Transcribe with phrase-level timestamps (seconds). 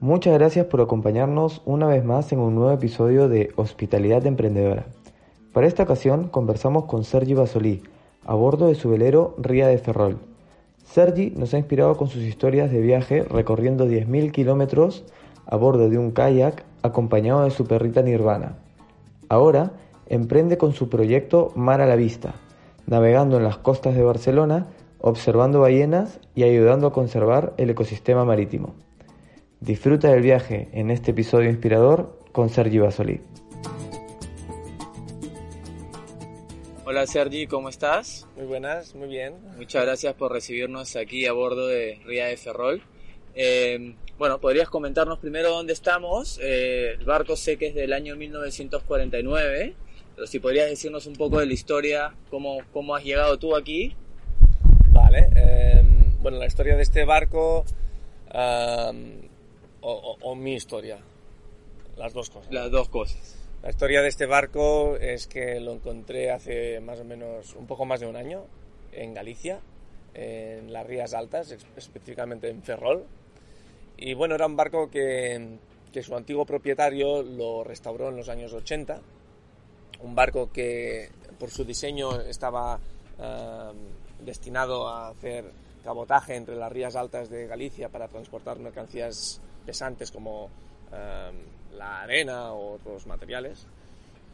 [0.00, 4.84] Muchas gracias por acompañarnos una vez más en un nuevo episodio de Hospitalidad Emprendedora.
[5.54, 7.82] Para esta ocasión conversamos con Sergi Basolí
[8.26, 10.18] a bordo de su velero Ría de Ferrol.
[10.84, 15.02] Sergi nos ha inspirado con sus historias de viaje recorriendo 10.000 kilómetros
[15.46, 18.58] a bordo de un kayak acompañado de su perrita Nirvana.
[19.30, 19.72] Ahora
[20.10, 22.34] emprende con su proyecto Mar a la Vista,
[22.86, 24.66] navegando en las costas de Barcelona,
[25.00, 28.74] observando ballenas y ayudando a conservar el ecosistema marítimo.
[29.60, 33.22] Disfruta del viaje en este episodio inspirador con Sergi Basoli.
[36.84, 38.28] Hola Sergi, ¿cómo estás?
[38.36, 39.34] Muy buenas, muy bien.
[39.56, 42.82] Muchas gracias por recibirnos aquí a bordo de Ría de Ferrol.
[43.34, 46.38] Eh, bueno, ¿podrías comentarnos primero dónde estamos?
[46.42, 49.74] Eh, el barco sé que es del año 1949,
[50.14, 53.96] pero si podrías decirnos un poco de la historia, cómo, cómo has llegado tú aquí.
[54.90, 55.82] Vale, eh,
[56.20, 57.64] bueno, la historia de este barco
[59.88, 60.98] o, mi historia,
[61.96, 62.52] las dos cosas.
[62.52, 63.36] Las dos cosas.
[63.62, 67.84] La historia de este barco es que lo encontré hace más o menos un poco
[67.84, 68.44] más de un año
[68.92, 69.60] en Galicia,
[70.14, 73.04] en las Rías Altas, específicamente en Ferrol.
[73.96, 75.58] Y bueno, era un barco que,
[75.92, 79.00] que su antiguo propietario lo restauró en los años 80.
[80.02, 82.80] Un barco que por su diseño estaba
[84.20, 85.50] destinado a hacer
[85.82, 90.48] cabotaje entre las rías altas de Galicia para transportar mercancías pesantes como
[90.92, 93.66] em, la arena o otros materiales.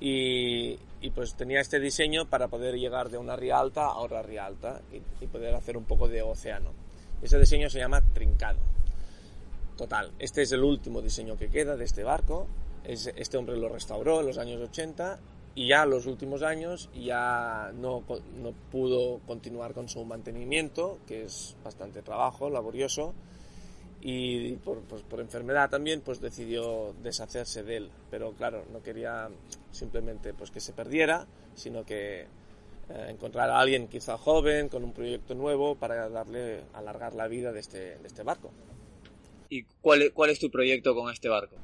[0.05, 0.78] Y,
[1.14, 4.80] pues tenía este diseño para poder llegar de una ría alta a otra ría alta
[5.20, 6.70] y, poder hacer un poco de océano.
[7.22, 8.58] Ese diseño se llama trincado.
[9.77, 12.48] Total, este es el último diseño que queda de este barco.
[12.84, 15.20] este hombre lo restauró en los años 80
[15.55, 18.02] y ya los últimos años ya no,
[18.42, 23.14] no pudo continuar con su mantenimiento, que es bastante trabajo, laborioso,
[24.05, 27.90] y por, pues, por, enfermedad también pues decidió deshacerse de él.
[28.11, 29.29] Pero claro no quería
[29.70, 32.27] simplemente pues que se perdiera sino que eh,
[33.08, 37.61] encontrar a alguien quizá joven con un proyecto nuevo para darle alargar la vida de
[37.61, 38.51] este, de este barco.
[39.48, 41.57] Y cuál es, cuál es tu proyecto con este barco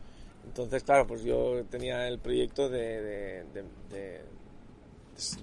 [0.47, 3.44] entonces claro pues yo tenía el proyecto de, de,
[3.91, 4.21] de,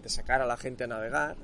[0.02, 1.36] de sacar a la gente a navegar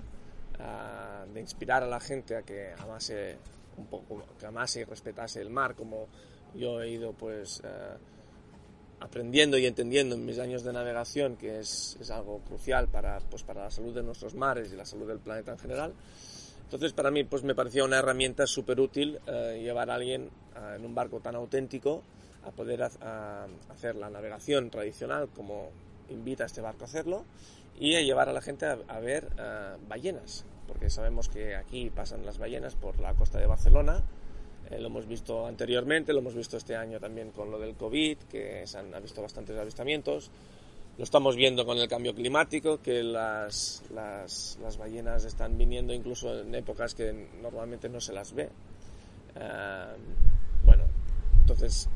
[1.34, 3.38] de inspirar a la gente a que amase
[3.78, 6.08] un poco que amase y respetase el mar, como
[6.56, 7.98] yo he ido pues eh,
[9.00, 13.44] aprendiendo y entendiendo en mis años de navegación, que es, es, algo crucial para, pues,
[13.44, 15.94] para la salud de nuestros mares y la salud del planeta en general.
[16.64, 20.76] Entonces para mí pues me parecía una herramienta súper útil eh, llevar a alguien eh,
[20.78, 22.02] en un barco tan auténtico
[22.46, 25.70] a poder hacer la navegación tradicional como
[26.12, 27.26] invita a este barco a hacerlo
[27.80, 29.28] y a llevar a la gente a, ver
[29.88, 34.04] ballenas, porque sabemos que aquí pasan las ballenas por la costa de Barcelona.
[34.70, 38.18] Eh, lo hemos visto anteriormente, lo hemos visto este año también con lo del COVID,
[38.30, 40.30] que se han visto bastantes avistamientos.
[40.98, 46.40] Lo estamos viendo con el cambio climático, que las, las, las ballenas están viniendo incluso
[46.40, 48.50] en épocas que normalmente no se las ve.
[49.36, 49.96] Eh,
[50.66, 50.84] bueno,
[51.40, 51.90] entonces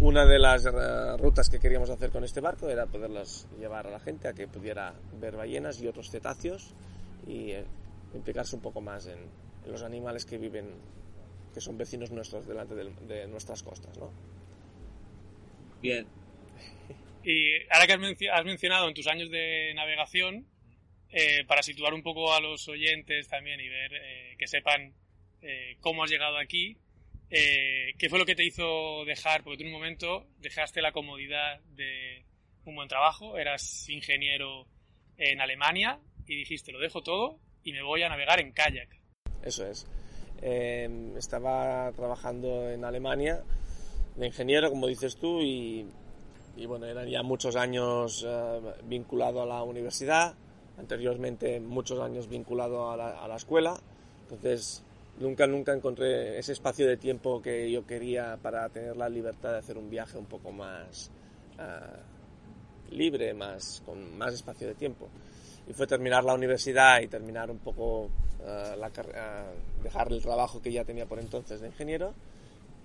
[0.00, 3.90] una de las eh, rutas que queríamos hacer con este barco era poderlas llevar a
[3.90, 6.74] la gente a que pudiera ver ballenas y otros cetáceos
[7.26, 7.64] y eh,
[8.14, 9.18] implicarse un poco más en,
[9.66, 10.70] los animales que viven,
[11.52, 14.12] que son vecinos nuestros delante de, nuestras costas, ¿no?
[15.82, 16.06] Bien.
[17.24, 20.46] Y ahora que has, mencionado en tus años de navegación,
[21.10, 24.94] eh, para situar un poco a los oyentes también y ver eh, que sepan
[25.80, 26.76] cómo has llegado aquí,
[27.28, 29.42] ¿qué fue lo que te hizo dejar?
[29.42, 32.24] Porque tú en un momento dejaste la comodidad de
[32.64, 34.66] un buen trabajo, eras ingeniero
[35.16, 38.88] en Alemania, y dijiste, lo dejo todo y me voy a navegar en kayak.
[39.42, 39.86] Eso es.
[40.42, 43.42] Em, estaba trabajando en Alemania
[44.16, 45.86] de ingeniero, como dices tú, y,
[46.56, 50.34] y bueno, eran ya muchos años eh, vinculado a la universidad,
[50.78, 53.78] anteriormente muchos años vinculado a la, a la, escuela,
[54.22, 54.84] entonces
[55.18, 59.58] nunca, nunca encontré ese espacio de tiempo que yo quería para tener la libertad de
[59.58, 61.10] hacer un viaje un poco más
[61.58, 65.08] uh, libre, más, con más espacio de tiempo
[65.68, 70.62] y fue terminar la universidad y terminar un poco uh, la, uh, dejar el trabajo
[70.62, 72.14] que ya tenía por entonces de ingeniero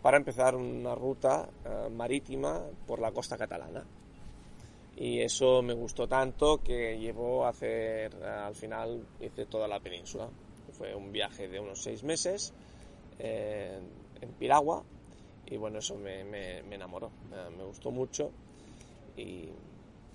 [0.02, 1.48] para empezar una ruta
[1.92, 3.86] marítima por la costa catalana.
[4.98, 10.28] Y eso me gustó tanto que llevó a hacer, al final hice toda la península.
[10.82, 12.54] Fue un viaje de unos seis meses
[13.20, 14.84] en Piragua
[15.46, 17.12] y bueno, eso me, me, enamoró,
[17.56, 18.32] me gustó mucho
[19.16, 19.50] y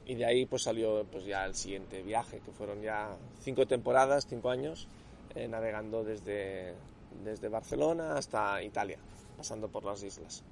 [0.07, 4.27] y de ahí pues salió pues ya el siguiente viaje, que fueron ya cinco temporadas,
[4.29, 4.87] cinco años,
[5.35, 6.75] eh, navegando desde,
[7.25, 8.99] desde Barcelona hasta Italia,
[9.37, 10.45] pasando por las islas.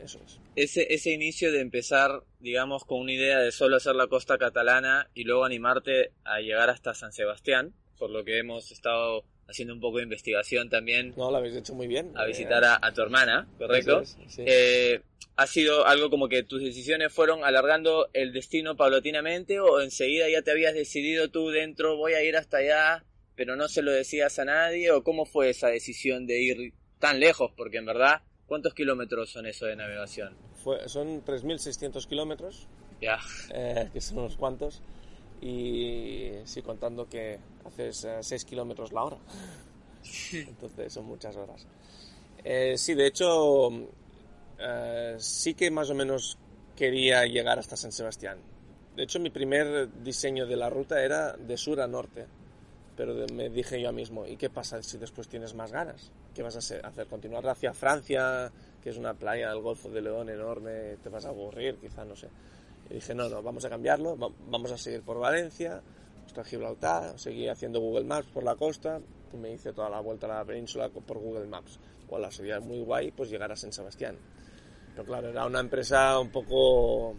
[0.00, 0.40] eso es.
[0.56, 5.10] Ese, ese inicio de empezar, digamos, con una idea de solo hacer la costa catalana
[5.12, 9.80] y luego animarte a llegar hasta San Sebastián, por lo que hemos estado haciendo un
[9.80, 11.14] poco de investigación también.
[11.16, 12.12] No, lo habéis hecho muy bien.
[12.16, 14.00] A visitar a, a tu hermana, ¿correcto?
[14.00, 14.42] Es, sí.
[14.46, 15.00] Eh,
[15.36, 20.42] ¿Ha sido algo como que tus decisiones fueron alargando el destino paulatinamente o enseguida ya
[20.42, 23.04] te habías decidido tú dentro, voy a ir hasta allá,
[23.34, 24.90] pero no se lo decías a nadie?
[24.90, 27.50] ¿O cómo fue esa decisión de ir tan lejos?
[27.56, 30.36] Porque en verdad, ¿cuántos kilómetros son eso de navegación?
[30.62, 32.68] Fue- son 3.600 kilómetros,
[33.00, 33.18] Ya,
[33.54, 34.80] eh, que son unos cuantos,
[35.42, 39.18] y sí, contando que haces 6 kilómetros la hora.
[40.32, 41.66] Entonces son muchas horas.
[42.44, 43.68] Eh, sí, de hecho,
[44.58, 46.38] eh, sí que más o menos
[46.76, 48.38] quería llegar hasta San Sebastián.
[48.96, 52.26] De hecho, mi primer diseño de la ruta era de sur a norte.
[52.96, 56.12] Pero me dije yo mismo, ¿y qué pasa si después tienes más ganas?
[56.34, 56.84] ¿Qué vas a hacer?
[56.84, 57.06] ¿Hacer?
[57.06, 58.52] ¿Continuar hacia Francia,
[58.82, 60.98] que es una playa del Golfo de León enorme?
[61.02, 61.76] ¿Te vas a aburrir?
[61.76, 62.28] Quizá, no sé.
[62.92, 65.80] Y dije, no, no, vamos a cambiarlo, va- vamos a seguir por Valencia,
[66.26, 69.00] hasta Gibraltar, seguí haciendo Google Maps por la costa
[69.32, 71.78] y me hice toda la vuelta a la península por Google Maps.
[72.08, 74.16] Bueno, sería muy guay pues llegar a San Sebastián.
[74.94, 77.16] Pero claro, era una empresa un poco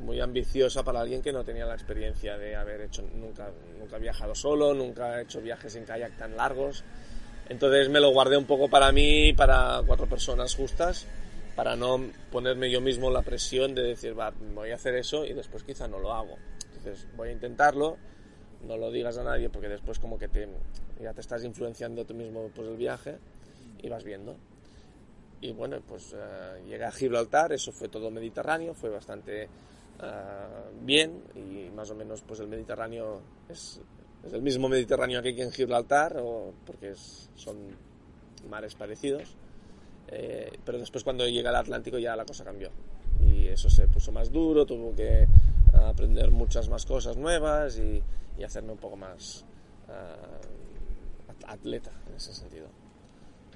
[0.00, 3.50] muy ambiciosa para alguien que no tenía la experiencia de haber hecho nunca
[3.80, 6.84] nunca viajado solo, nunca he hecho viajes en kayak tan largos.
[7.48, 11.06] Entonces me lo guardé un poco para mí, para cuatro personas justas,
[11.54, 15.32] para no ponerme yo mismo la presión de decir, va, voy a hacer eso y
[15.32, 16.36] después quizá no lo hago.
[16.76, 17.96] Entonces voy a intentarlo,
[18.66, 20.28] no lo digas a nadie porque después como que
[21.00, 23.18] ya te estás influenciando tú mismo por el viaje
[23.82, 24.36] y vas viendo.
[25.40, 29.48] Y bueno, pues eh, llegué a Gibraltar, eso fue todo Mediterráneo, fue bastante eh,
[30.80, 33.80] bien y más o menos pues el Mediterráneo es,
[34.24, 37.56] es el mismo Mediterráneo que aquí en Gibraltar, o, porque son
[38.48, 39.36] mares parecidos.
[40.08, 42.70] Eh, pero después cuando llega al Atlántico ya la cosa cambió
[43.20, 45.26] y eso se puso más duro, tuvo que
[45.72, 48.02] aprender muchas más cosas nuevas y,
[48.38, 49.44] y hacerme un poco más
[51.28, 52.66] at- atleta en ese sentido.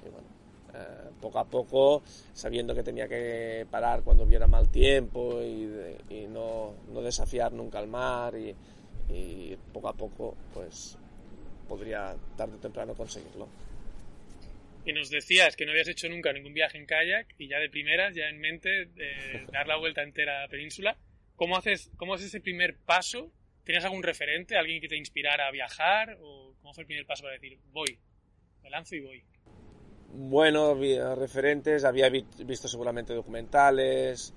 [0.05, 0.27] Y bueno,
[0.73, 2.01] eh, poco a poco,
[2.33, 7.51] sabiendo que tenía que parar cuando hubiera mal tiempo y, de- y no, no desafiar
[7.53, 8.55] nunca al mar y,
[9.09, 10.97] y poco a poco pues
[11.67, 13.47] podría tarde o temprano conseguirlo.
[14.89, 17.69] Y nos decías que no habías hecho nunca ningún viaje en kayak y ya de
[17.69, 20.97] primeras, ya en mente, eh, dar la vuelta entera a la península.
[21.35, 23.31] ¿Cómo haces, ¿Cómo haces ese primer paso?
[23.63, 26.17] ¿Tenías algún referente, alguien que te inspirara a viajar?
[26.21, 27.99] ¿O cómo fue el primer paso para decir, voy,
[28.63, 29.23] me lanzo y voy?
[30.11, 34.33] Bueno, había referentes, había vi- visto seguramente documentales,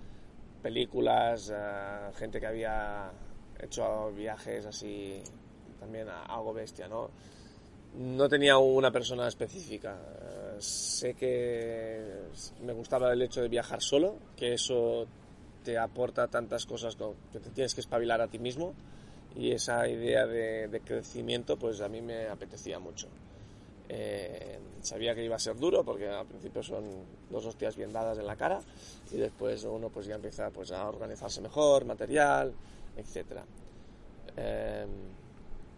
[0.63, 3.11] películas, eh, gente que había
[3.59, 5.23] hecho viajes así,
[5.81, 7.11] también algo bestia, ¿no?
[7.99, 9.97] No tenía una persona específica.
[10.59, 12.01] Sé que
[12.63, 15.07] me gustaba el hecho de viajar solo, que eso
[15.65, 16.97] te aporta tantas cosas
[17.33, 18.75] que te tienes que espabilar a ti mismo
[19.37, 23.09] y esa idea de, crecimiento pues a mí me apetecía mucho.
[23.89, 26.85] Eh, sabía que iba a ser duro porque al principio son
[27.31, 28.61] dos hostias bien dadas en la cara
[29.11, 32.53] y después uno pues ya empieza pues a organizarse mejor, material.
[34.37, 34.87] Eh,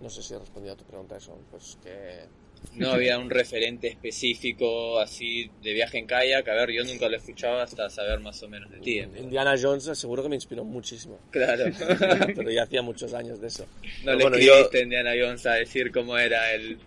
[0.05, 2.27] no sé si he respondido a tu pregunta eso, pues que
[2.75, 6.47] no había un referente específico así de viaje en kayak.
[6.47, 8.99] A ver, yo nunca lo he escuchado hasta saber más o menos de ti.
[8.99, 11.65] Indiana Jones seguro que me inspiró muchísimo, Claro.
[12.37, 13.65] pero ya hacía muchos años de eso.
[13.65, 16.79] No Pero le bueno, escribiste a Indiana Jones a decir cómo era el...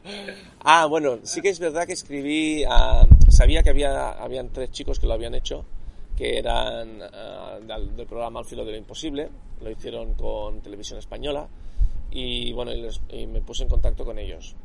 [0.60, 5.00] Ah, bueno, sí que es verdad que escribí, ah, sabía que había habían tres chicos
[5.00, 5.66] que lo habían hecho,
[6.16, 9.30] que eran ah, del, del programa Al filo de lo imposible,
[9.64, 11.48] lo hicieron con Televisión Española
[12.12, 14.56] y bueno, y, les- y me puse en contacto con ellos.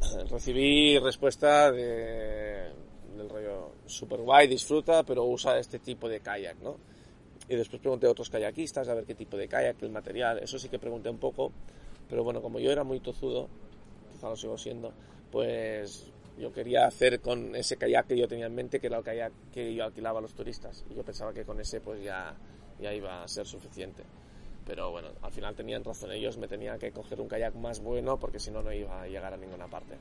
[0.30, 2.70] Recibí respuesta de,
[3.16, 6.76] del rollo super guay, disfruta, pero usa este tipo de kayak, ¿no?
[7.48, 10.58] Y después pregunté a otros kayakistas a ver qué tipo de kayak, el material, eso
[10.58, 11.52] sí que pregunté un poco,
[12.08, 13.48] pero bueno, como yo era muy tozudo,
[14.12, 14.92] quizá lo sigo siendo,
[15.30, 19.04] pues yo quería hacer con ese kayak que yo tenía en mente, que era el
[19.04, 20.84] kayak que yo alquilaba a los turistas.
[20.90, 22.34] Y yo pensaba que con ese pues ya,
[22.80, 24.02] ya iba a ser suficiente.
[24.66, 28.18] Pero bueno, al final tenían razón ellos, me tenía que coger un kayak más bueno
[28.18, 29.94] porque si no, no iba a llegar a ninguna parte.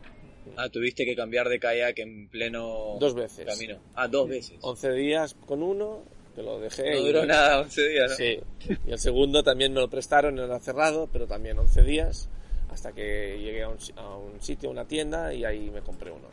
[0.57, 3.45] Ah, tuviste que cambiar de kayak en pleno Dos veces.
[3.45, 3.79] camino.
[3.93, 4.57] Ah, dos veces.
[4.61, 6.03] 11 días con uno,
[6.35, 6.91] que lo dejé.
[6.95, 8.15] No y- duró nada, 11 días, ¿no?
[8.17, 8.39] Sí,
[8.87, 12.29] y el segundo también me lo prestaron, era cerrado, pero también 11 días,
[12.69, 16.09] hasta que llegué a un, a un sitio, a una tienda, y ahí me compré
[16.11, 16.27] uno.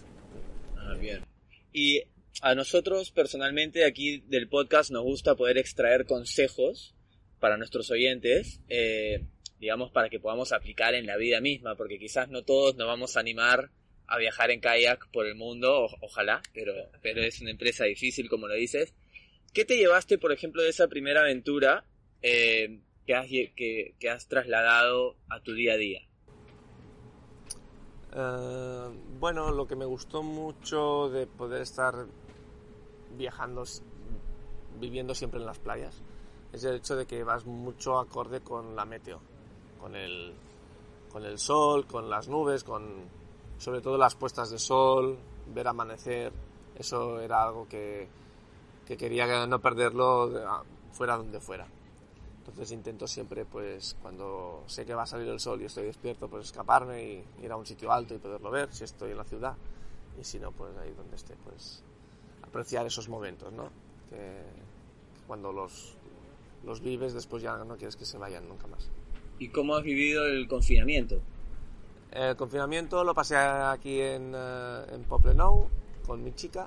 [0.78, 1.22] Ah, bien.
[1.72, 2.02] Y
[2.40, 6.94] a nosotros personalmente aquí del podcast nos gusta poder extraer consejos
[7.42, 9.24] para nuestros oyentes, eh,
[9.58, 13.16] digamos, para que podamos aplicar en la vida misma, porque quizás no todos nos vamos
[13.16, 13.72] a animar
[14.06, 16.72] a viajar en kayak por el mundo, ojalá, pero,
[17.02, 18.94] pero es una empresa difícil, como lo dices.
[19.52, 21.84] ¿Qué te llevaste, por ejemplo, de esa primera aventura
[22.22, 26.02] eh, que, has, que, que, has trasladado a tu día a día?
[28.14, 32.06] Uh, bueno, lo que me gustó mucho de poder estar
[33.18, 33.64] viajando,
[34.78, 36.04] viviendo siempre en las playas,
[36.52, 39.20] es el hecho de que vas mucho acorde con la meteo,
[39.80, 40.34] con el,
[41.10, 43.22] con el sol, con las nubes, con
[43.58, 45.16] sobre todo las puestas de sol,
[45.54, 46.32] ver amanecer,
[46.76, 48.08] eso era algo que,
[48.86, 50.30] que quería no perderlo
[50.92, 51.66] fuera donde fuera.
[52.38, 56.28] Entonces intento siempre, pues, cuando sé que va a salir el sol y estoy despierto,
[56.28, 59.24] pues escaparme y ir a un sitio alto y poderlo ver, si estoy en la
[59.24, 59.56] ciudad.
[60.20, 61.84] Y si no, pues ahí donde esté, pues
[62.42, 63.70] apreciar esos momentos, ¿no?
[64.10, 64.42] Que,
[65.26, 65.96] cuando los,
[66.64, 68.90] los vives, después ya no quieres que se vayan nunca más.
[69.38, 71.20] ¿Y cómo has vivido el confinamiento?
[72.12, 75.68] El confinamiento lo pasé aquí en, uh, en Poblenou
[76.06, 76.66] con mi chica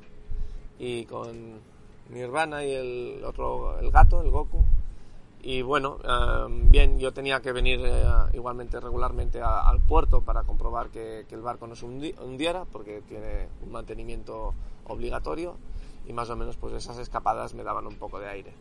[0.79, 1.59] y con
[2.09, 4.63] mi hermana y el otro, el gato, el Goku.
[5.41, 10.41] Y bueno, um, bien, yo tenía que venir uh, igualmente regularmente a, al puerto para
[10.41, 15.55] comprobar que, que, el barco no se hundiera, porque tiene un mantenimiento obligatorio
[16.07, 18.53] y más o menos pues esas escapadas me daban un poco de aire.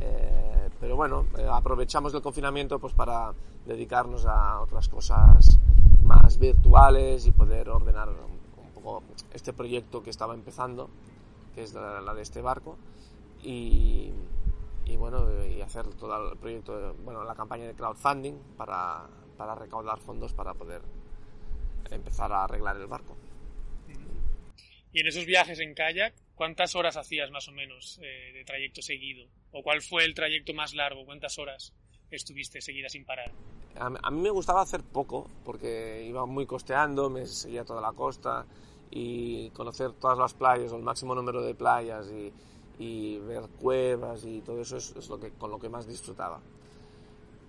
[0.00, 3.32] Eh, pero bueno, eh, aprovechamos el confinamiento pues para
[3.64, 5.58] dedicarnos a otras cosas
[6.04, 10.88] más virtuales y poder ordenar un poco este proyecto que estaba empezando,
[11.54, 12.76] que es la, la de este barco,
[13.42, 14.12] y,
[14.84, 19.98] y, bueno, y hacer todo el proyecto, bueno, la campaña de crowdfunding para, para recaudar
[19.98, 20.82] fondos para poder
[21.90, 23.16] empezar a arreglar el barco.
[24.92, 28.82] Y en esos viajes en kayak, ¿cuántas horas hacías más o menos eh, de trayecto
[28.82, 29.26] seguido?
[29.50, 31.04] ¿O cuál fue el trayecto más largo?
[31.04, 31.74] ¿Cuántas horas
[32.10, 33.32] estuviste seguidas sin parar?
[33.74, 37.92] A, a mí me gustaba hacer poco, porque iba muy costeando, me seguía toda la
[37.92, 38.46] costa
[38.90, 42.32] y conocer todas las playas o el máximo número de playas y,
[42.78, 46.40] y ver cuevas y todo eso es, es, lo que, con lo que más disfrutaba.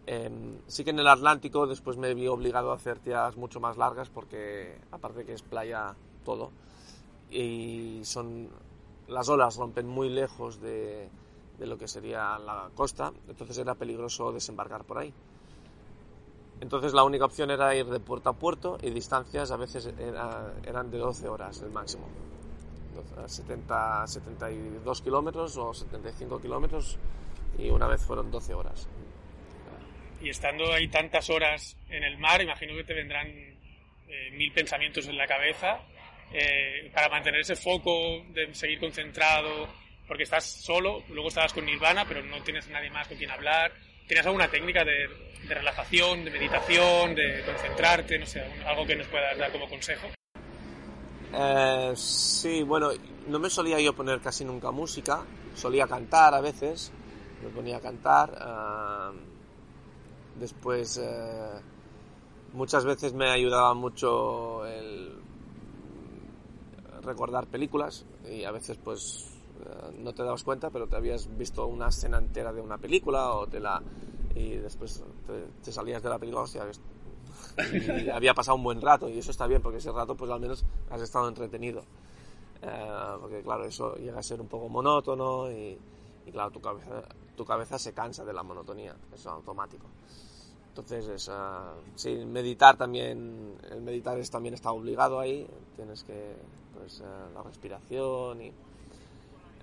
[0.06, 0.32] Eh,
[0.68, 4.10] sí que en el Atlántico después me vi obligado a hacer tiradas mucho más largas
[4.10, 6.52] porque aparte que es playa todo
[7.30, 8.50] y son
[9.08, 11.10] las olas rompen muy lejos de,
[11.58, 15.14] de lo que sería la costa, entonces era peligroso desembarcar por ahí.
[16.60, 20.54] Entonces la única opción era ir de puerto a puerto y distancias a veces era,
[20.66, 22.08] eran de 12 horas el máximo.
[23.28, 26.98] 70, 72 kilómetros o 75 kilómetros
[27.58, 28.88] y una vez fueron 12 horas.
[30.22, 35.08] Y estando ahí tantas horas en el mar, imagino que te vendrán eh, mil pensamientos
[35.08, 35.80] en la cabeza
[36.32, 39.68] eh, para mantener ese foco de seguir concentrado,
[40.08, 43.74] porque estás solo, luego estabas con Nirvana, pero no tienes nadie más con quien hablar.
[44.08, 45.10] ¿Tienes alguna técnica de,
[45.48, 50.08] de relajación, de meditación, de concentrarte, no sé, algo que nos puedas dar como consejo?
[51.34, 52.92] Eh, sí, bueno,
[53.28, 56.94] no me solía yo poner casi nunca música, solía cantar a veces,
[57.44, 58.32] me ponía a cantar.
[58.32, 61.60] Uh, después, uh,
[62.54, 65.20] muchas veces me ayudaba mucho el
[67.08, 69.26] recordar películas y a veces pues
[70.00, 73.48] no te dabas cuenta, pero te habías visto una escena entera de una película o
[73.48, 73.82] te la
[74.36, 76.64] y después te, te salías de la película, hostia,
[77.58, 80.40] y había pasado un buen rato y eso está bien porque ese rato pues al
[80.40, 81.84] menos has estado entretenido.
[82.62, 85.78] Eh, porque claro, eso llega a ser un poco monótono y,
[86.26, 87.04] y, claro, tu cabeza,
[87.36, 89.86] tu cabeza se cansa de la monotonía, eso es automático.
[90.78, 96.36] Entonces, es, uh, sí, meditar también, el meditar es, también está obligado ahí, tienes que,
[96.78, 98.52] pues, uh, la respiración y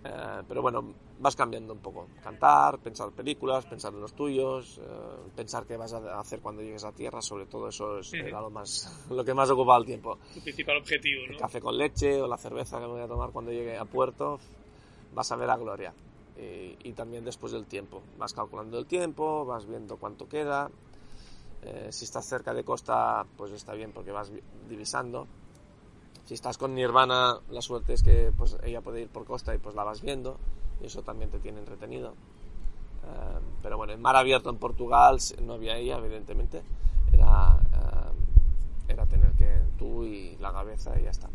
[0.04, 0.85] eh, pero bueno,
[1.18, 2.09] vas cambiando un poco.
[2.23, 4.83] Cantar, pensar películas, pensar en los tuyos, eh,
[5.35, 8.50] pensar qué vas a hacer cuando llegues a tierra, sobre todo eso es era lo,
[8.50, 10.18] más, lo que más ocupaba el tiempo.
[10.35, 11.33] Tu principal objetivo, ¿no?
[11.33, 13.87] El café con leche o la cerveza que me voy a tomar cuando llegue a
[13.87, 14.38] puerto,
[15.14, 15.94] vas a ver a gloria.
[16.37, 18.02] Y, y también después del tiempo.
[18.18, 20.71] Vas calculando el tiempo, vas viendo cuánto queda.
[21.64, 24.30] Eh, si estás cerca de costa, pues está bien porque vas
[24.68, 25.26] divisando
[26.25, 29.59] si estás con Nirvana, la suerte es que pues, ella puede ir por costa y
[29.59, 30.38] pues la vas viendo,
[30.80, 32.12] y eso también te tiene entretenido.
[33.02, 36.62] Uh, pero bueno, en mar abierto en Portugal no había ella, evidentemente.
[37.12, 41.28] Era, uh, era tener que tú y la cabeza y ya está.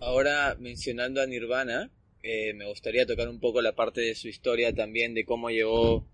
[0.00, 1.90] Ahora, mencionando a Nirvana,
[2.24, 6.04] eh, me gustaría tocar un poco la parte de su historia también, de cómo llegó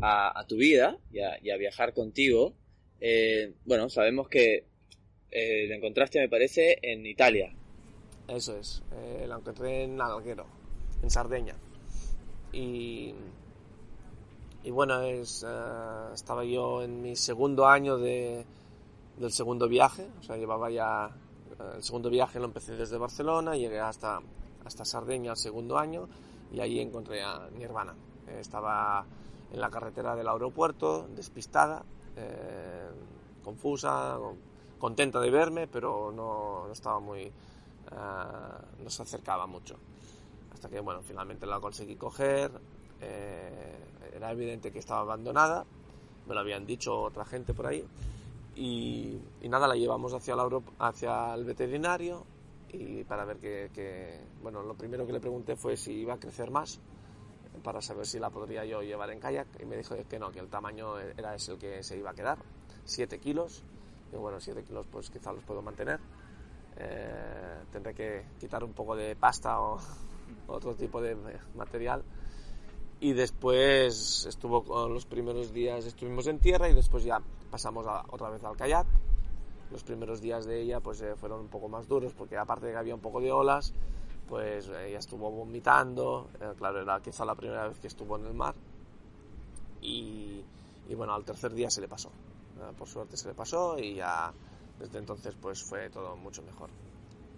[0.00, 2.54] a, tu vida y a, viajar contigo.
[3.00, 4.66] Eh, bueno, sabemos que
[5.30, 7.54] eh, lo encontraste, me parece, en Italia.
[8.26, 10.46] Eso es, eh, lo encontré en Alguero,
[11.02, 11.54] en Sardeña.
[12.52, 13.14] Y,
[14.64, 15.44] y bueno, es,
[16.14, 18.44] estaba yo en mi segundo año de,
[19.18, 21.10] del segundo viaje, o sea, llevaba ya.
[21.74, 24.20] El segundo viaje lo empecé desde Barcelona, llegué hasta
[24.68, 26.08] hasta Sardeña el segundo año
[26.52, 27.94] y ahí encontré a Nirvana.
[28.38, 29.04] estaba
[29.52, 31.84] en la carretera del aeropuerto, despistada,
[33.42, 34.18] confusa,
[34.78, 37.30] contenta de verme, pero no, estaba muy...
[38.82, 39.76] no se acercaba mucho.
[40.52, 42.50] Hasta que, bueno, finalmente la conseguí coger.
[44.14, 45.64] era evidente que estaba abandonada,
[46.26, 47.84] me lo habían dicho otra gente por ahí.
[48.56, 50.34] Y, nada, la llevamos hacia,
[50.78, 52.24] hacia el veterinario
[52.70, 56.50] y para ver que, bueno, lo primero que le pregunté fue si iba a crecer
[56.50, 56.80] más
[57.62, 60.40] para saber si la podría yo llevar en kayak y me dijo que no, que
[60.40, 62.38] el tamaño era ese el que se iba a quedar,
[62.84, 63.62] 7 kilos.
[64.12, 66.00] Y bueno, 7 kilos pues quizá los puedo mantener.
[66.76, 69.78] Eh, tendré que quitar un poco de pasta o
[70.46, 71.16] otro tipo de
[71.56, 72.04] material
[73.00, 78.30] y después estuvo con los primeros días estuvimos en tierra y después ya pasamos otra
[78.30, 78.86] vez al kayak
[79.70, 82.72] los primeros días de ella pues eh, fueron un poco más duros porque aparte de
[82.72, 83.72] que había un poco de olas
[84.28, 88.34] pues ella estuvo vomitando eh, claro era quizá la primera vez que estuvo en el
[88.34, 88.54] mar
[89.80, 90.42] y,
[90.88, 93.94] y bueno al tercer día se le pasó eh, por suerte se le pasó y
[93.94, 94.32] ya
[94.78, 96.70] desde entonces pues fue todo mucho mejor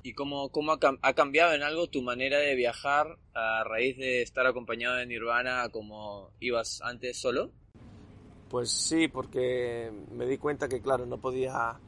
[0.03, 4.47] ¿Y cómo, cómo ha, cambiado en algo tu manera de viajar a raíz de estar
[4.47, 7.51] acompañado de Nirvana como ibas antes solo?
[8.49, 11.79] Pues sí, porque me di cuenta que, claro, no podía,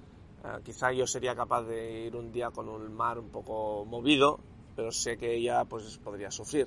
[0.44, 4.40] eh, quizá yo sería capaz de ir un día con un mar un poco movido,
[4.82, 6.66] pero sé que ella pues podría sufrir.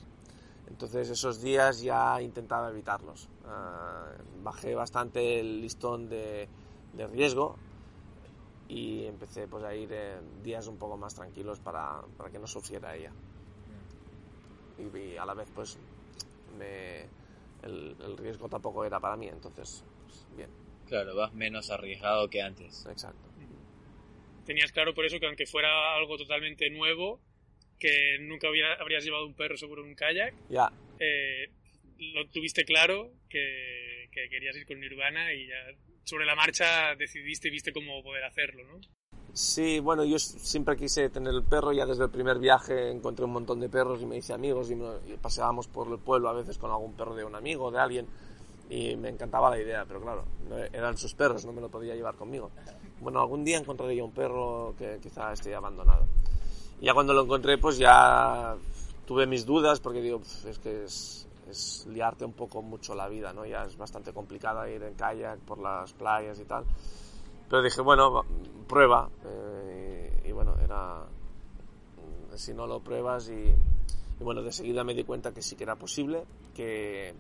[0.70, 3.28] Entonces esos días ya intentaba evitarlos.
[3.44, 6.48] Eh, bajé bastante el listón de,
[6.94, 7.58] de riesgo
[8.70, 12.48] y empecé pues a ir en días un poco más tranquilos para, para que no
[12.48, 13.12] sufriera ella.
[14.78, 15.78] Y, a la vez pues
[16.58, 17.02] me,
[17.64, 20.50] el, el, riesgo tampoco era para mí, entonces pues, bien.
[20.88, 22.86] Claro, vas menos arriesgado que antes.
[22.86, 23.28] Exacto.
[24.46, 27.20] Tenías claro por eso que aunque fuera algo totalmente nuevo,
[27.80, 30.72] que nunca habrías llevado un perro seguro en un kayak, ya.
[31.00, 31.50] Eh,
[31.98, 35.56] lo tuviste claro que, que querías ir con Nirvana y ya
[36.04, 38.80] sobre la marcha decidiste y viste cómo poder hacerlo, ¿no?
[39.36, 43.34] Sí, bueno, yo siempre quise tener el perro, ya desde el primer viaje encontré un
[43.34, 44.78] montón de perros y me hice amigos y,
[45.18, 48.08] paseábamos por el pueblo a veces con algún perro de un amigo, de alguien,
[48.70, 50.24] y me encantaba la idea, pero claro,
[50.72, 52.50] eran sus perros, no me lo podía llevar conmigo.
[53.02, 56.08] Bueno, algún día encontraré yo un perro que quizá esté abandonado.
[56.82, 58.56] Y ya cuando lo encontré, pues ya
[59.06, 63.34] tuve mis dudas porque digo, es que es, es liarte un poco mucho la vida,
[63.34, 63.46] ¿no?
[63.46, 66.66] Ya es bastante complicada ir en kayak por las playas y tal.
[67.50, 68.24] Pero dije, bueno,
[68.68, 69.10] prueba.
[69.24, 71.04] Eh, y, bueno, era...
[72.36, 73.54] Si no lo pruebas y,
[74.20, 77.14] bueno, de seguida me di cuenta que sí que era posible, que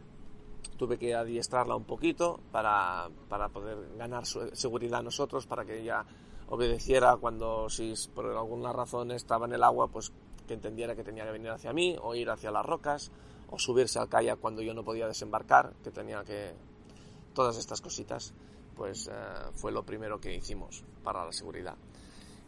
[0.77, 6.03] tuve que adiestrarla un poquito para, para poder ganar seguridad a nosotros, para que ella
[6.49, 10.11] obedeciera cuando si por alguna razón estaba en el agua, pues
[10.47, 13.11] que entendiera que tenía que venir hacia mí o ir hacia las rocas
[13.49, 16.53] o subirse al kayak cuando yo no podía desembarcar, que tenía que...
[17.33, 18.33] Todas estas cositas,
[18.75, 19.11] pues eh,
[19.55, 21.75] fue lo primero que hicimos para la seguridad.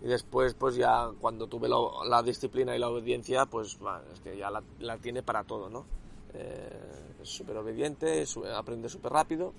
[0.01, 3.77] Y después, pues ya cuando tuve la disciplina y la obediencia, pues
[4.13, 5.85] es que ya la, tiene para todo, ¿no?
[6.33, 8.23] Eh, es súper obediente,
[8.55, 9.53] aprende súper rápido.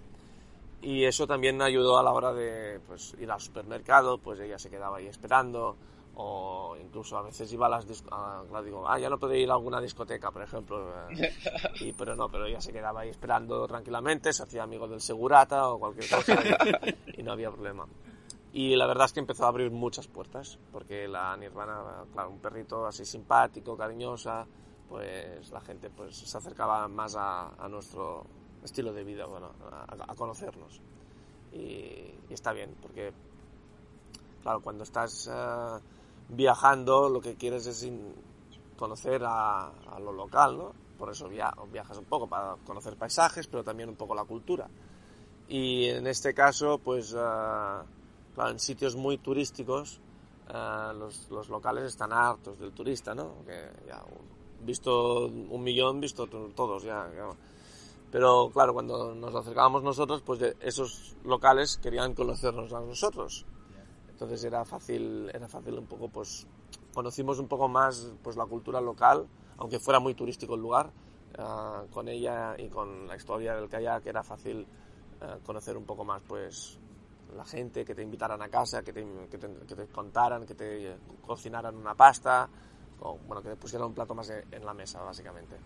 [0.81, 4.71] Y eso también ayudó a la hora de pues, ir al supermercado, pues ella se
[4.71, 5.77] quedaba ahí esperando,
[6.15, 9.55] o incluso a veces iba a las discotecas, digo, ah, ya no puedo ir a
[9.55, 11.33] alguna discoteca, por ejemplo, eh,
[11.81, 15.69] y, pero no, pero ella se quedaba ahí esperando tranquilamente, se hacía amigo del segurata
[15.69, 16.37] o cualquier cosa
[17.17, 17.87] y, no había problema.
[18.53, 22.41] Y la verdad es que empezó a abrir muchas puertas, porque la Nirvana, claro, un
[22.41, 24.45] perrito así simpático, cariñosa,
[24.89, 28.25] pues la gente pues se acercaba más a, nuestro
[28.63, 30.81] estilo de vida, bueno, a, conocernos.
[31.53, 33.13] Y, está bien, porque,
[34.43, 35.31] claro, cuando estás...
[35.33, 35.79] Eh,
[36.29, 37.89] viajando lo que quieres es
[38.77, 40.73] conocer a, lo local, ¿no?
[40.99, 44.69] Por eso viajas un poco para conocer paisajes, pero también un poco la cultura.
[45.49, 50.01] Y en este caso, pues, uh, en sitios muy turísticos,
[50.53, 53.33] eh, los, locales están hartos del turista, ¿no?
[54.61, 57.09] Visto un millón, visto todos ya,
[58.11, 63.45] Pero claro, cuando nos acercábamos nosotros, pues esos locales querían conocernos a nosotros.
[64.09, 66.47] Entonces era fácil, era fácil un poco, pues
[66.95, 70.91] conocimos un poco más pues la cultura local, aunque fuera muy turístico el lugar.
[71.37, 74.67] Ah, con ella y con la historia del kayak era fácil
[75.21, 76.79] ah, conocer un poco más pues
[77.37, 81.77] la gente, que te invitaran a casa, que te, que te, contaran, que te cocinaran
[81.77, 82.49] una pasta,
[83.01, 85.57] o bueno, que te pusieran un plato más en la mesa, básicamente.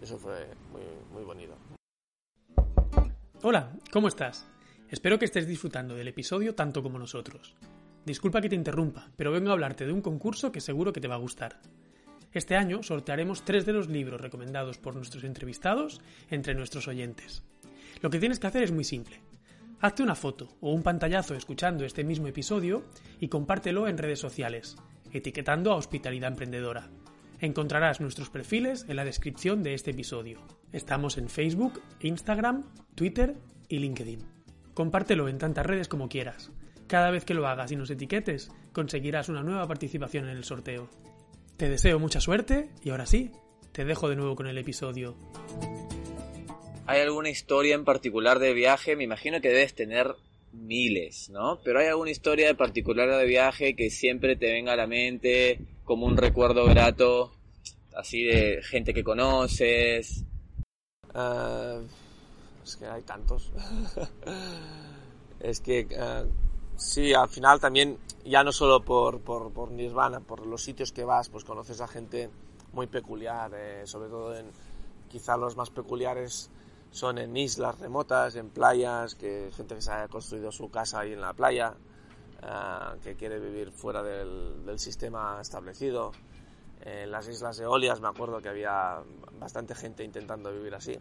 [0.00, 1.54] Y eso fue muy, muy bonito.
[3.44, 4.46] Hola, ¿cómo estás?
[4.88, 7.56] Espero que estés disfrutando del episodio tanto como nosotros.
[8.06, 11.08] Disculpa que te interrumpa, pero vengo a hablarte de un concurso que seguro que te
[11.08, 11.58] va a gustar.
[12.32, 16.00] Este año sortearemos tres de los libros recomendados por nuestros entrevistados
[16.30, 17.42] entre nuestros oyentes.
[18.00, 19.20] Lo que tienes que hacer es muy simple.
[19.80, 22.84] Hazte una foto o un pantallazo escuchando este mismo episodio
[23.18, 24.76] y compártelo en redes sociales,
[25.12, 26.90] etiquetando a Hospitalidad Emprendedora.
[27.42, 30.38] Encontrarás nuestros perfiles en la descripción de este episodio.
[30.72, 33.34] Estamos en Facebook, Instagram, Twitter
[33.68, 34.20] y LinkedIn.
[34.74, 36.52] Compártelo en tantas redes como quieras.
[36.86, 40.88] Cada vez que lo hagas y nos etiquetes, conseguirás una nueva participación en el sorteo.
[41.56, 43.32] Te deseo mucha suerte y ahora sí,
[43.72, 45.16] te dejo de nuevo con el episodio.
[46.86, 48.94] ¿Hay alguna historia en particular de viaje?
[48.94, 50.14] Me imagino que debes tener
[50.52, 51.60] miles, ¿no?
[51.62, 56.06] Pero ¿hay alguna historia particular de viaje que siempre te venga a la mente como
[56.06, 57.32] un recuerdo grato,
[57.96, 60.24] así de gente que conoces?
[61.14, 61.82] Uh,
[62.64, 63.50] es que hay tantos.
[65.40, 66.28] es que uh,
[66.76, 71.04] sí, al final también, ya no solo por, por, por, Nirvana, por los sitios que
[71.04, 72.30] vas, pues conoces a gente
[72.72, 74.46] muy peculiar, eh, sobre todo en
[75.08, 76.50] quizá los más peculiares
[76.92, 81.14] son en islas remotas, en playas, que gente que se haya construido su casa ahí
[81.14, 81.74] en la playa,
[82.42, 86.12] uh, que quiere vivir fuera del, del sistema establecido.
[86.82, 89.02] En las islas Eolias me acuerdo que había
[89.38, 90.98] bastante gente intentando vivir así.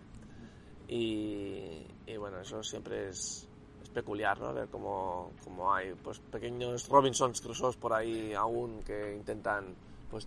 [0.88, 3.48] Y, y bueno, eso siempre es,
[3.84, 4.54] es peculiar, ¿no?
[4.54, 9.76] Ver cómo, cómo, hay pues, pequeños Robinsons Crusoe por ahí aún que intentan
[10.10, 10.26] pues,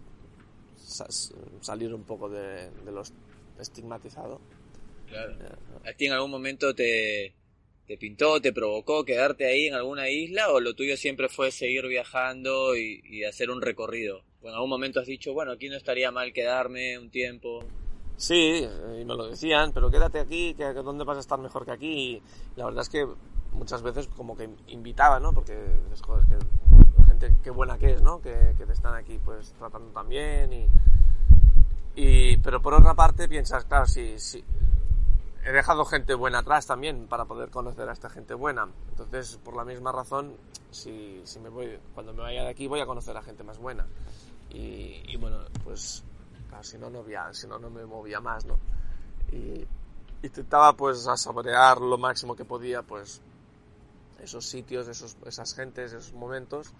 [0.77, 1.07] sa
[1.61, 3.03] salir un poco de, de lo
[3.59, 4.41] estigmatizado.
[5.09, 5.35] Claro.
[5.85, 7.35] ¿A ti en algún momento te,
[7.87, 11.87] te pintó, te provocó quedarte ahí en alguna isla o lo tuyo siempre fue seguir
[11.87, 14.23] viajando y, y hacer un recorrido?
[14.43, 17.65] ¿O en algún momento has dicho, bueno, aquí no estaría mal quedarme un tiempo?
[18.17, 18.67] Sí,
[19.01, 21.93] y me lo decían, pero quédate aquí, que dónde vas a estar mejor que aquí.
[21.93, 22.23] Y
[22.57, 23.07] la verdad es que
[23.53, 25.33] muchas veces como que invitaba, ¿no?
[25.33, 25.55] Porque
[25.93, 26.37] es joder, que
[26.99, 28.21] la gente qué buena que es, ¿no?
[28.21, 30.69] Que, que te están aquí pues tratando tan bien y,
[31.97, 34.45] y pero por otra parte piensas, claro, si, si
[35.45, 38.69] he dejado gente buena atrás también para poder conocer a esta gente buena.
[38.91, 40.35] Entonces, por la misma razón,
[40.71, 43.59] si, si me voy, cuando me vaya de aquí voy a conocer a gente más
[43.59, 43.87] buena.
[44.51, 46.03] Y, y bueno, pues
[46.49, 48.59] claro, si no, no, había, si no, no me movía más, ¿no?
[49.33, 49.67] Y
[50.23, 53.21] intentaba pues a saborear lo máximo que podía pues
[54.21, 56.73] esos sitios, esos, esas gentes, esos momentos.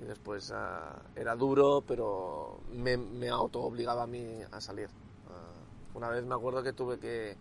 [0.00, 4.88] Y después uh, era duro, pero me, me auto obligaba a mí a salir.
[4.88, 7.36] Uh, una vez me acuerdo que tuve que,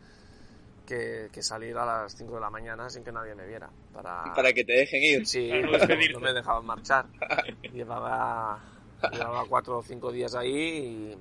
[0.85, 3.69] que, que, salir a las 5 de la mañana sin que nadie me viera.
[3.93, 5.27] Para, para que te dejen ir.
[5.27, 7.05] Sí, no, no, me dejaban marchar.
[7.73, 8.59] llevaba,
[9.11, 11.17] llevaba cuatro o cinco días ahí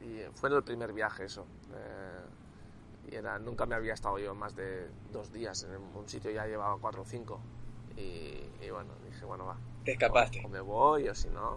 [0.00, 1.46] y, y fue en el primer viaje eso.
[1.74, 6.30] Eh, y era, nunca me había estado yo más de dos días en un sitio,
[6.30, 7.40] ya llevaba cuatro o cinco.
[7.96, 9.56] Y, y, bueno, dije, bueno, va.
[9.84, 10.40] Te escapaste.
[10.42, 11.56] O, o, me voy, o si no,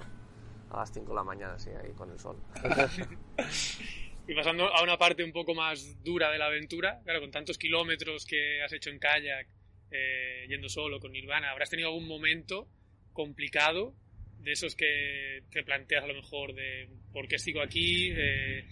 [0.72, 2.36] a las 5 de la mañana, sí, ahí con el sol.
[4.28, 7.58] y pasando a una parte un poco más dura de la aventura, claro, con tantos
[7.58, 9.48] kilómetros que has hecho en kayak,
[9.92, 12.68] eh, yendo solo, con Nirvana, ¿habrás tenido algún momento
[13.12, 13.94] complicado
[14.40, 18.12] de esos que te planteas a lo mejor de por qué sigo aquí?
[18.16, 18.66] Eh,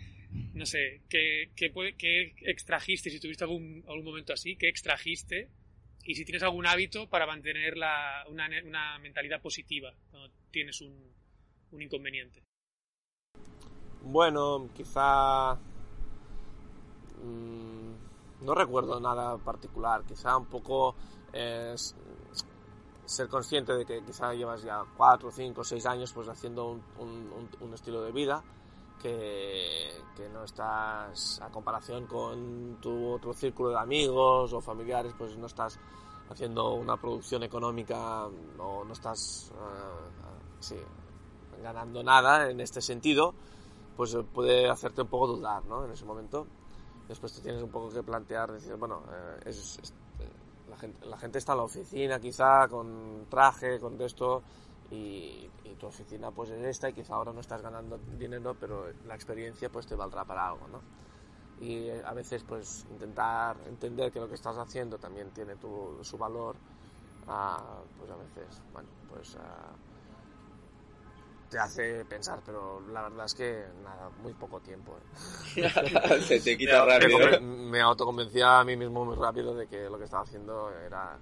[0.54, 5.50] no sé, ¿qué, qué, ¿qué, extrajiste, si tuviste algún, algún momento así, qué extrajiste
[6.04, 11.14] y si tienes algún hábito para mantener la, una, una, mentalidad positiva cuando tienes un,
[11.72, 12.42] un, inconveniente.
[14.04, 15.54] Bueno, quizá
[17.24, 17.92] mmm,
[18.42, 20.96] no recuerdo nada particular, quizá un poco
[21.32, 21.76] eh,
[23.06, 28.02] ser consciente de que quizá llevas ya 4, 5, 6 años pues haciendo un, estilo
[28.02, 28.44] de vida
[29.02, 30.02] que,
[30.34, 35.80] no estás a comparación con tu otro círculo de amigos o familiares, pues no estás
[36.30, 38.28] haciendo una producción económica
[38.60, 43.34] o no estás uh, ganando nada en este sentido,
[44.02, 45.86] pues puede hacerte un poco dudar ¿no?
[45.86, 46.48] en ese momento.
[47.08, 49.94] Después te tienes un poco que plantear, decir, bueno, eh, es, es,
[50.68, 54.42] la, gente, la gente está en la oficina quizá con traje, con esto,
[54.90, 58.88] y, y, tu oficina pues es esta y quizá ahora no estás ganando dinero, pero
[59.06, 60.82] la experiencia pues te valdrá para algo, ¿no?
[61.64, 66.18] Y a veces pues intentar entender que lo que estás haciendo también tiene tu, su
[66.18, 66.56] valor,
[67.28, 69.91] uh, pues a veces, bueno, pues uh,
[71.52, 74.96] te hace pensar, pero la verdad es que nada, muy poco tiempo.
[75.58, 75.70] ¿eh?
[76.22, 77.20] Se te quita me, rápido.
[77.20, 81.18] Me, me autoconvencía a mí mismo muy rápido de que lo que estaba haciendo era,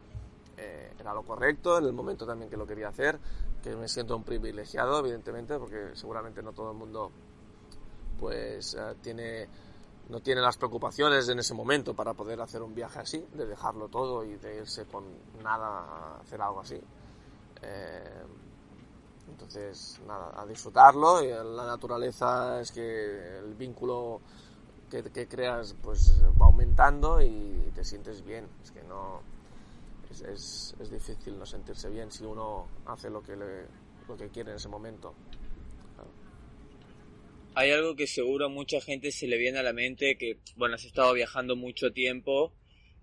[0.55, 3.19] eh, era lo correcto, en el momento también que lo quería hacer,
[3.63, 7.11] que me siento un privilegiado, evidentemente, porque seguramente no todo el mundo
[8.19, 9.47] pues uh, tiene
[10.09, 13.87] no tiene las preocupaciones en ese momento para poder hacer un viaje así, de dejarlo
[13.87, 15.05] todo y de irse con
[15.43, 16.81] nada a hacer algo así.
[17.61, 18.23] Eh,
[19.31, 24.21] Entonces, nada, a disfrutarlo y la naturaleza es que el vínculo
[24.89, 28.47] que, que creas pues va aumentando y te sientes bien.
[28.63, 29.21] Es que no
[30.11, 33.65] es, es, es difícil no sentirse bien si uno hace lo que, le,
[34.07, 35.13] lo que quiere en ese momento.
[37.55, 40.75] Hay algo que seguro a mucha gente se le viene a la mente, que bueno,
[40.75, 42.53] has estado viajando mucho tiempo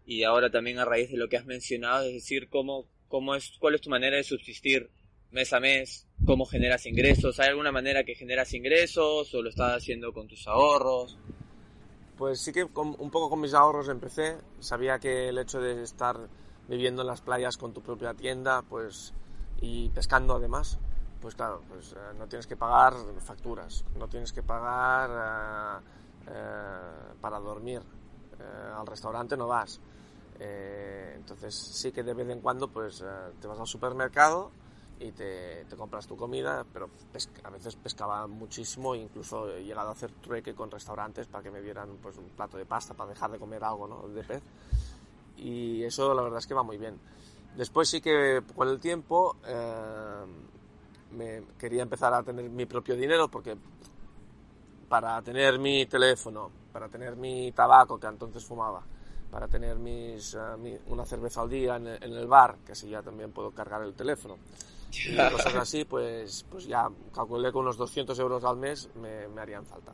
[0.07, 3.53] y ahora también a raíz de lo que has mencionado, es decir, cómo, cómo es,
[3.59, 4.91] cuál es tu manera de subsistir
[5.31, 9.77] mes a mes, cómo generas ingresos, ¿hay alguna manera que generas ingresos o lo estás
[9.77, 11.17] haciendo con tus ahorros?
[12.19, 15.83] Pues sí que con, un poco con mis ahorros empecé, sabía que el hecho de
[15.83, 16.17] estar
[16.69, 19.15] viviendo en las playas con tu propia tienda, pues
[19.61, 20.79] y pescando además,
[21.21, 27.15] pues claro, pues eh, no tienes que pagar facturas, no tienes que pagar eh, eh,
[27.21, 27.83] para dormir,
[28.77, 29.81] al restaurante no vas.
[30.39, 33.03] Entonces sí que de vez en cuando pues
[33.41, 34.51] te vas al supermercado
[34.99, 39.91] y te, te compras tu comida, pero pesca- a veces pescaba muchísimo incluso he llegado
[39.91, 43.11] a hacer trueque con restaurantes para que me dieran pues un plato de pasta para
[43.11, 44.09] dejar de comer algo ¿no?
[44.09, 44.43] de pez.
[45.37, 46.99] Y eso la verdad es que va muy bien.
[47.57, 50.25] Después sí que con el tiempo eh,
[51.11, 53.57] me quería empezar a tener mi propio dinero porque
[54.89, 58.83] para tener mi teléfono, para tener mi tabaco que entonces fumaba,
[59.31, 62.89] para tener mis, eh, mi- una cerveza al día en en el bar, que así
[62.89, 64.37] ya también puedo cargar el teléfono.
[65.09, 69.41] Y cosas así, pues, pues ya calculé que unos 200 euros al mes me, me
[69.41, 69.93] harían falta.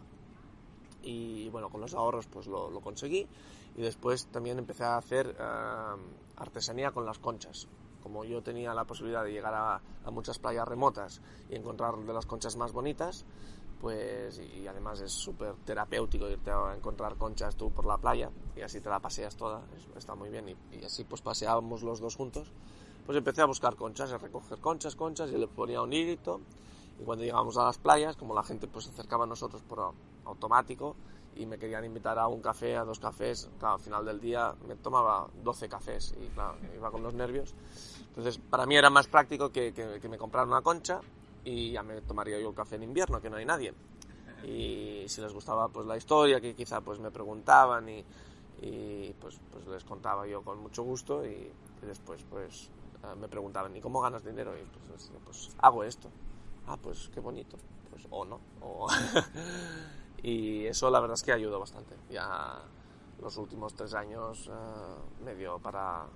[1.02, 3.26] Y bueno, con los ahorros pues lo, lo conseguí.
[3.74, 5.96] Y después también empecé a hacer eh,
[6.36, 7.66] artesanía con las conchas.
[8.02, 12.12] Como yo tenía la posibilidad de llegar a, a muchas playas remotas y encontrar de
[12.12, 13.24] las conchas más bonitas,
[13.80, 18.60] pues y además es súper terapéutico irte a encontrar conchas tú por la playa y
[18.60, 22.00] así te la paseas toda, es- está muy bien y, y así pues paseábamos los
[22.00, 22.52] dos juntos.
[23.06, 26.40] Pues empecé a buscar conchas, a recoger conchas, conchas y le ponía un hilito
[27.00, 29.78] y cuando llegábamos a las playas, como la gente pues se acercaba a nosotros por
[29.80, 30.94] au- automático
[31.34, 34.54] y me querían invitar a un café, a dos cafés, claro, al final del día
[34.68, 37.54] me tomaba 12 cafés y claro, iba con los nervios.
[38.08, 41.00] Entonces, para mí era más práctico que, que, que me compraran una concha
[41.44, 43.72] y ya me tomaría yo el café en invierno, que no hay nadie.
[44.42, 48.04] Y si les gustaba pues la historia, que quizá pues me preguntaban y,
[48.60, 52.70] y pues, pues les contaba yo con mucho gusto y, y después pues
[53.16, 54.52] me preguntaban, ¿y cómo ganas dinero?
[54.58, 56.10] Y pues, pues hago esto.
[56.66, 57.56] Ah, pues qué bonito.
[57.90, 58.40] Pues o no.
[58.60, 58.88] o-
[60.22, 61.94] y eso la verdad es que ayudó bastante.
[62.10, 62.62] Ya
[63.20, 66.06] los últimos tres años eh, me dio para,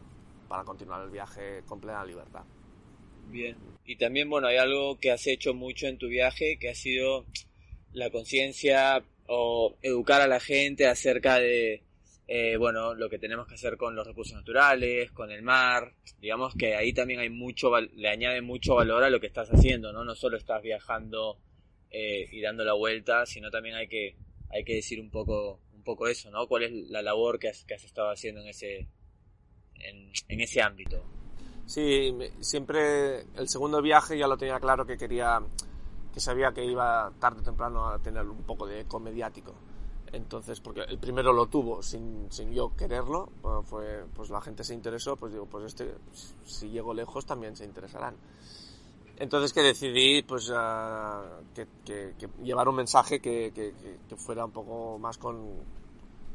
[0.48, 2.44] para continuar el viaje con plena libertad.
[3.28, 3.56] Bien.
[3.84, 7.24] Y también, bueno, hay algo que has hecho mucho en tu viaje, que ha sido
[7.92, 11.82] la conciencia o educar a la gente acerca de,
[12.28, 15.94] eh, bueno, lo que tenemos que hacer con los recursos naturales, con el mar.
[16.18, 19.92] Digamos que ahí también hay mucho, le añade mucho valor a lo que estás haciendo,
[19.92, 20.04] ¿no?
[20.04, 21.38] No solo estás viajando
[21.90, 24.16] eh, y dando la vuelta, sino también hay que,
[24.50, 26.48] hay que decir un poco, un poco eso, ¿no?
[26.48, 28.88] ¿Cuál es la labor que has, que has estado haciendo en ese,
[29.74, 31.04] en, ese ámbito?
[31.64, 35.40] Sí, siempre el segundo viaje ya lo tenía claro que quería,
[36.12, 39.54] que sabía que iba tarde o temprano a tener un poco de eco mediático.
[40.12, 44.62] Entonces, porque el primero lo tuvo sin, sin yo quererlo, bueno, fue, pues la gente
[44.64, 45.94] se interesó, pues digo, pues este,
[46.44, 48.14] si llego lejos también se interesarán.
[49.18, 53.74] Entonces que decidí pues ah, que, que- que llevar un mensaje que, que-
[54.16, 55.42] fuera un poco más con,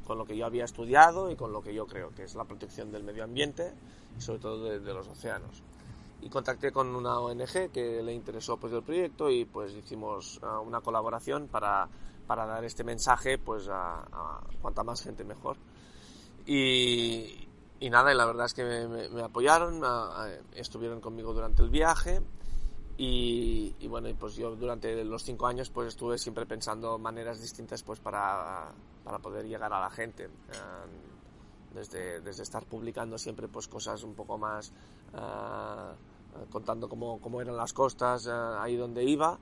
[0.05, 2.43] con lo que yo había estudiado y con lo que yo creo, que es la
[2.45, 3.73] protección del medio ambiente
[4.17, 5.61] y sobre todo de, de los océanos.
[6.21, 10.59] Y contacté con una ONG que le interesó pues el proyecto y pues hicimos ah,
[10.59, 11.87] una colaboración para,
[12.31, 15.57] para dar este mensaje pues a, a cuanta más gente mejor.
[16.45, 17.45] Y,
[17.81, 21.61] y nada, y la verdad es que me, me- apoyaron, ah, ah, estuvieron conmigo durante
[21.61, 22.21] el viaje
[22.97, 27.83] y, y bueno, pues yo durante los cinco años pues estuve siempre pensando maneras distintas
[27.83, 28.69] pues para,
[29.03, 30.23] para poder llegar a la gente.
[30.23, 30.29] Eh,
[31.75, 34.71] desde, desde estar publicando siempre pues cosas un poco más
[35.15, 35.93] ah,
[36.49, 39.37] contando cómo, cómo eran las costas ah, ahí donde iba, eh,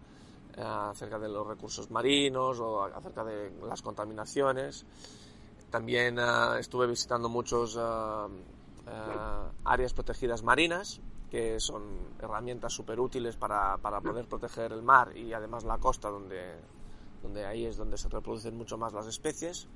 [0.62, 4.86] acerca de los recursos marinos o acerca de las contaminaciones.
[5.70, 8.28] También ah, estuve visitando muchos ah,
[8.88, 11.84] ah, áreas protegidas marinas, que son
[12.20, 16.56] herramientas súper útiles para, para poder proteger el mar y además la costa, donde,
[17.22, 19.68] donde ahí es donde se reproducen mucho más las especies.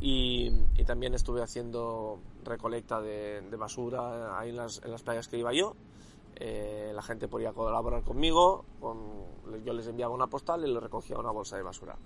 [0.00, 0.50] Y,
[0.84, 5.52] también estuve haciendo recolecta de, de basura ahí en las, en las playas que iba
[5.54, 5.76] yo.
[6.36, 9.24] Eh, la gente podía colaborar conmigo, con-
[9.64, 11.96] yo les enviaba una postal y les recogía una bolsa de basura.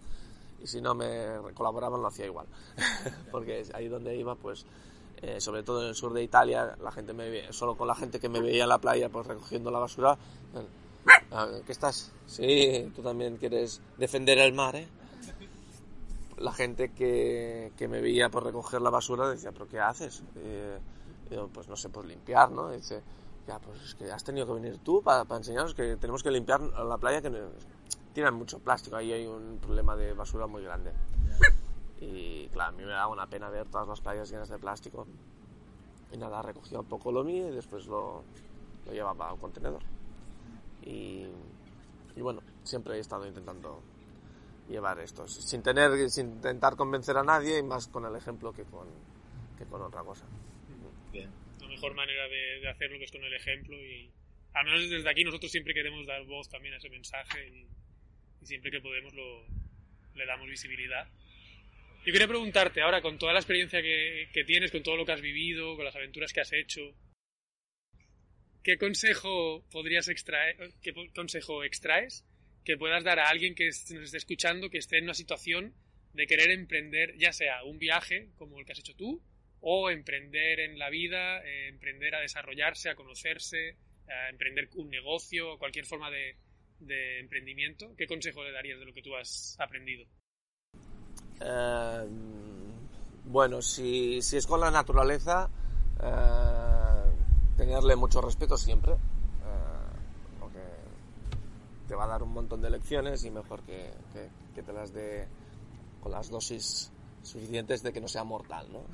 [0.62, 2.46] Y si no me colaboraban lo hacía igual,
[3.30, 4.66] porque ahí donde iba, pues
[5.22, 8.20] eh, sobre todo en el sur de Italia, la gente me solo con la gente
[8.20, 10.14] que me veía en la playa pues recogiendo la basura,
[10.54, 10.66] eh,
[11.30, 12.10] Ah, ¿Qué estás?
[12.26, 14.88] Sí, tú también quieres defender el mar, ¿eh?
[16.38, 20.22] La gente que, que me veía por recoger la basura decía, ¿pero qué haces?
[20.36, 20.78] Eh,
[21.30, 22.70] yo, pues no sé, pues limpiar, ¿no?
[22.70, 23.02] dice,
[23.48, 26.30] ya, pues es que has tenido que venir tú para, para enseñarnos que tenemos que
[26.30, 27.32] limpiar la playa que
[28.12, 30.92] tiene mucho plástico, ahí hay un problema de basura muy grande.
[32.00, 35.06] Y claro, a mí me da una pena ver todas las playas llenas de plástico.
[36.12, 38.22] Y nada, recogía un poco lo mío y después lo,
[38.86, 39.82] lo llevaba a un contenedor.
[40.82, 41.26] Y,
[42.14, 43.80] y, bueno, siempre he estado intentando
[44.68, 48.64] llevar esto, sin tener, sin intentar convencer a nadie y más con el ejemplo que
[48.64, 48.86] con,
[49.56, 50.24] que con otra cosa.
[51.10, 51.47] Bien.
[51.60, 54.10] La mejor manera de, de hacerlo que es con el ejemplo y
[54.54, 57.66] al menos desde aquí nosotros siempre queremos dar voz también a ese mensaje y,
[58.44, 59.46] siempre que podemos lo,
[60.14, 61.08] le damos visibilidad.
[62.06, 65.12] Yo quería preguntarte ahora, con toda la experiencia que, que, tienes, con todo lo que
[65.12, 66.80] has vivido, con las aventuras que has hecho,
[68.62, 72.24] ¿qué consejo podrías extraer, qué consejo extraes
[72.64, 75.74] que puedas dar a alguien que nos esté escuchando, que esté en una situación
[76.14, 79.22] de querer emprender, ya sea un viaje como el que has hecho tú,
[79.60, 83.76] o emprender en la vida, eh, emprender a desarrollarse, a conocerse,
[84.08, 86.36] a emprender un negocio, cualquier forma de,
[87.20, 87.94] emprendimiento?
[87.96, 90.06] ¿Qué consejo le darías de lo que tú has aprendido?
[91.40, 92.06] Eh,
[93.24, 95.50] bueno, si, es con la naturaleza,
[96.00, 98.94] eh, tenerle mucho respeto siempre,
[100.38, 100.62] porque
[101.88, 104.92] te va a dar un montón de lecciones y mejor que, que, que te las
[104.92, 105.26] dé
[106.00, 106.92] con las dosis
[107.22, 108.84] suficientes de que no sea mortal, ¿no?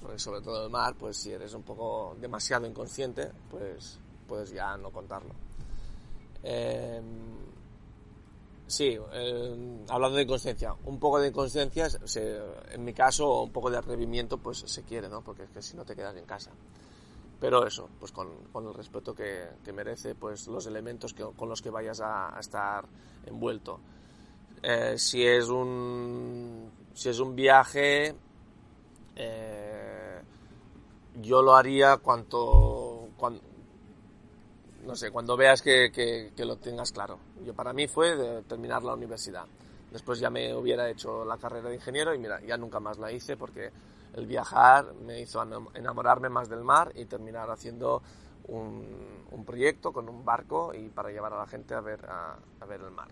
[0.00, 4.76] Porque sobre todo el mar, pues si eres un poco demasiado inconsciente, pues puedes ya
[4.76, 5.34] no contarlo.
[6.42, 7.00] Eh,
[8.66, 12.38] sí, eh, hablando de inconsciencia, un poco de inconsciencia, se,
[12.70, 15.22] en mi caso, un poco de atrevimiento, pues se quiere, ¿no?
[15.22, 16.50] Porque es que si no te quedas en casa.
[17.40, 22.00] Pero eso, pues con, el respeto que, merece, pues los elementos con los que vayas
[22.00, 22.84] a, a estar
[23.26, 23.78] envuelto.
[24.62, 28.14] Eh, si es un si es un viaje,
[29.18, 30.22] eh,
[31.20, 33.40] yo lo haría cuanto, cuando,
[34.86, 37.18] no sé, cuando veas que, que, que, lo tengas claro.
[37.44, 39.44] Yo para mí fue de terminar la universidad.
[39.90, 43.10] Después ya me hubiera hecho la carrera de ingeniero y mira, ya nunca más la
[43.10, 43.70] hice porque
[44.14, 45.42] el viajar me hizo
[45.74, 48.02] enamorarme más del mar y terminar haciendo
[48.44, 52.36] un, un proyecto con un barco y para llevar a la gente a ver, a,
[52.60, 53.08] a ver el mar.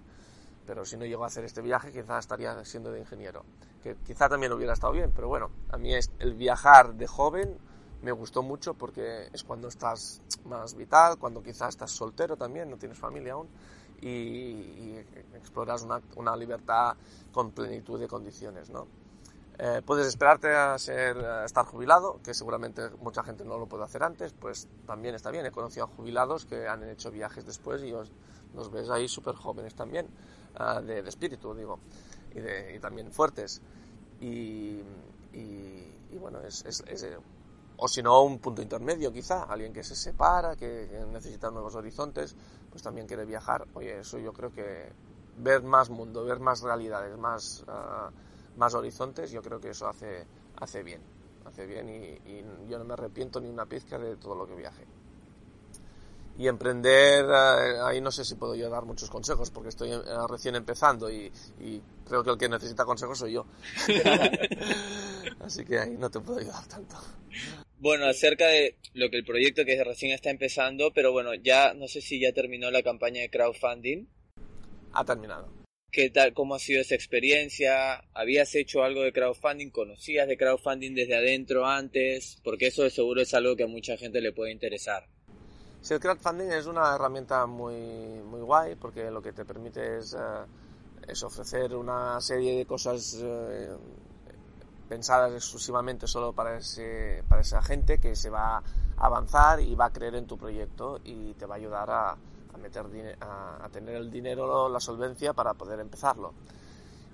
[0.67, 3.45] Pero si no llego a hacer este viaje, quizás estaría siendo de ingeniero.
[3.87, 7.57] Que quizá también hubiera estado bien, pero bueno, a mí el viajar de joven
[8.03, 12.79] me gustó mucho porque es cuando estás más vital, cuando quizás estás soltero también, no
[12.79, 13.47] tienes familia aún,
[14.01, 16.97] y, y exploras una, una, libertad
[17.31, 18.89] con plenitud de condiciones, ¿no?
[19.61, 23.85] Eh, puedes esperarte a, ser, a estar jubilado, que seguramente mucha gente no lo puede
[23.85, 25.47] hacer antes, pues también está bien.
[25.47, 28.11] He conocido a jubilados que han hecho viajes después y os,
[28.53, 30.09] los ves ahí súper jóvenes también,
[30.59, 31.79] uh, de, de, espíritu, digo,
[32.35, 33.63] y, de, y también fuertes.
[34.21, 34.81] Y,
[35.33, 37.07] y, y bueno, es, es, es,
[37.79, 42.35] o si no, un punto intermedio quizá, alguien que se separa, que, necesita nuevos horizontes,
[42.71, 43.67] pues también quiere viajar.
[43.75, 44.93] Oye, eso yo creo que
[45.39, 50.27] ver más mundo, ver más realidades, más, uh, más horizontes, yo creo que eso hace,
[50.59, 51.03] hace bien,
[51.45, 54.55] hace bien y, y yo no me arrepiento ni una pizca de todo lo que
[54.55, 54.87] viaje
[56.39, 60.01] y emprender, eh, ahí no sé si puedo yo dar muchos consejos porque estoy eh,
[60.29, 63.47] recién empezando y, y, creo que el que necesita consejos soy yo.
[65.41, 66.97] Así que ahí no te puedo ayudar tanto.
[67.79, 71.89] Bueno, acerca de lo que el proyecto que recién está empezando, pero bueno, ya no
[71.89, 74.07] sé si ya terminó la campaña de crowdfunding.
[74.93, 75.49] Ha terminado.
[75.91, 78.05] ¿Qué tal, cómo ha sido esa experiencia?
[78.13, 79.71] ¿Habías hecho algo de crowdfunding?
[79.71, 82.39] ¿Conocías de crowdfunding desde adentro antes?
[82.45, 85.09] Porque eso de seguro es algo que a mucha gente le puede interesar.
[85.81, 90.15] Sí, el crowdfunding es una herramienta muy, muy guay porque lo que te permite es,
[90.15, 90.47] uh,
[91.07, 93.79] es ofrecer una serie de cosas uh,
[94.89, 98.63] pensadas exclusivamente solo para, ese, para esa gente que se va a
[98.99, 102.59] avanzar y va a creer en tu proyecto y te va a ayudar a, a
[102.59, 102.85] meter
[103.21, 106.35] a, a, tener el dinero, la solvencia para poder empezarlo.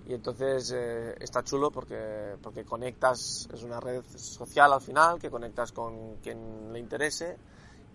[0.06, 5.30] Y entonces eh, está chulo porque, porque conectas, es una red social al final que
[5.30, 7.36] conectas con quien le interese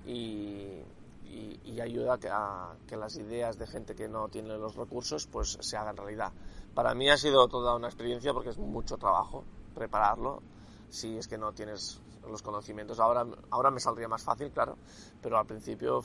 [0.08, 0.86] y,
[1.26, 5.58] y, y ayuda a que, las ideas de gente que no tiene los recursos pues
[5.60, 6.32] se hagan realidad.
[6.74, 9.44] Para mí ha sido toda una experiencia porque es mucho trabajo
[9.76, 10.42] prepararlo
[10.90, 12.00] si es que no tienes
[12.30, 13.00] los conocimientos.
[13.00, 14.78] Ahora, ahora me saldría más fácil, claro,
[15.22, 16.02] pero al principio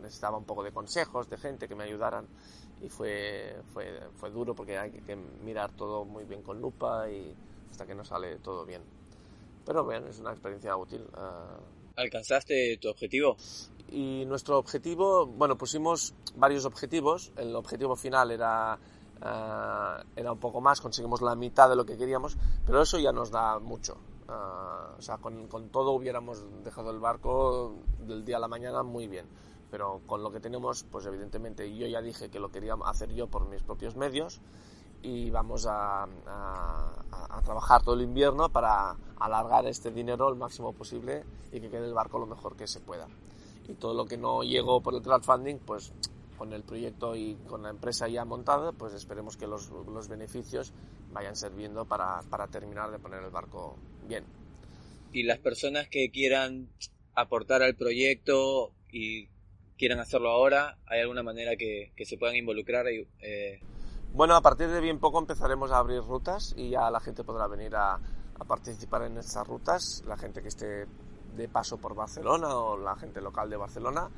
[0.00, 2.26] necesitaba un poco de consejos, de gente que me ayudaran
[2.80, 7.32] y fue, fue, fue duro porque hay que mirar todo muy bien con lupa y
[7.70, 8.82] hasta que no sale todo bien.
[9.64, 11.06] Pero bueno, es una experiencia útil.
[11.16, 13.36] Uh, ¿Alcanzaste tu objetivo?
[13.92, 17.30] y nuestro objetivo, bueno, pusimos varios objetivos.
[17.36, 18.78] El objetivo final era,
[19.20, 23.12] eh, era un poco más, conseguimos la mitad de lo que queríamos, pero eso ya
[23.12, 23.98] nos da mucho.
[24.28, 24.32] Eh,
[24.98, 29.06] o sea, con, con, todo hubiéramos dejado el barco del día a la mañana muy
[29.06, 29.26] bien.
[29.70, 33.26] Pero con lo que tenemos, pues evidentemente yo ya dije que lo quería hacer yo
[33.26, 34.40] por mis propios medios
[35.02, 40.72] y vamos a, a, a, trabajar todo el invierno para alargar este dinero el máximo
[40.72, 43.08] posible y que quede el barco lo mejor que se pueda.
[43.68, 45.92] Y todo lo que no llegó por el crowdfunding, pues
[46.38, 50.72] con el proyecto y con la empresa ya montada, pues esperemos que los, los beneficios
[51.12, 53.76] vayan sirviendo para, para terminar de poner el barco
[54.08, 54.24] bien.
[55.12, 56.68] Y las personas que quieran
[57.14, 59.28] aportar al proyecto y
[59.76, 62.86] quieran hacerlo ahora, ¿hay alguna manera que, que se puedan involucrar?
[62.88, 63.60] Eh,
[64.14, 67.46] bueno, a partir de bien poco empezaremos a abrir rutas y ya la gente podrá
[67.46, 67.98] venir a,
[68.46, 70.86] participar en estas rutas, la gente que esté
[71.36, 74.10] de paso por Barcelona o la gente local de Barcelona.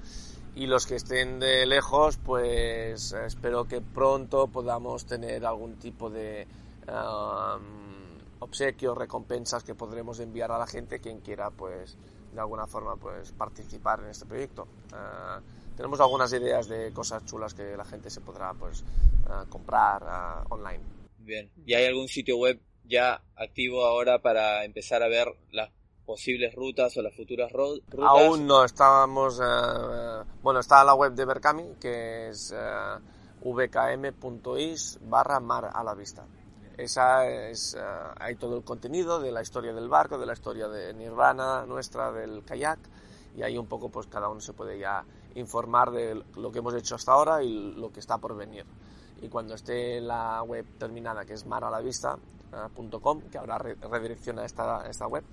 [0.55, 6.49] Y los que estén de lejos pues espero que pronto podamos tener algún tipo de
[6.89, 11.99] um, obsequio recompensas que podremos enviar a la gente quien quiera pues
[12.33, 14.67] de alguna forma pues participar en este proyecto.
[14.93, 18.85] Uh, tenemos algunas ideas de cosas chulas que la gente se podrá pues
[19.27, 20.83] uh, comprar uh, online
[21.19, 25.71] bien y hay algún sitio web ya activo ahora para empezar a ver las
[26.05, 27.91] posibles rutas o las futuras rutas?
[27.99, 29.41] Aún no, estábamos...
[29.43, 32.55] Eh, bueno, está la web de Berkami, que es
[33.43, 36.27] vkm.is barra mar a la vista.
[36.77, 37.77] Esa es,
[38.19, 42.11] hay todo el contenido de la historia del barco, de la historia de Nirvana nuestra,
[42.11, 42.81] del kayak,
[43.37, 45.05] y ahí un poco pues cada uno se puede ya
[45.35, 48.65] informar de lo que hemos hecho hasta ahora y lo que está por venir.
[49.23, 55.25] Y cuando esté la web terminada, que es maralavista.com, que ahora redirecciona esta, esta web,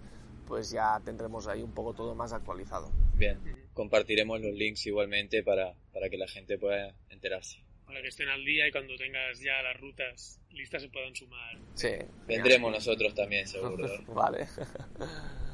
[0.47, 2.91] pues ya tendremos ahí un poco todo más actualizado.
[3.15, 3.39] Bien,
[3.73, 7.63] compartiremos los links igualmente para, para que la gente pueda enterarse.
[7.85, 11.57] Para que estén al día y cuando tengas ya las rutas listas se puedan sumar.
[11.73, 11.89] Sí.
[12.25, 13.87] Vendremos nosotros también, seguro.
[14.07, 14.47] vale.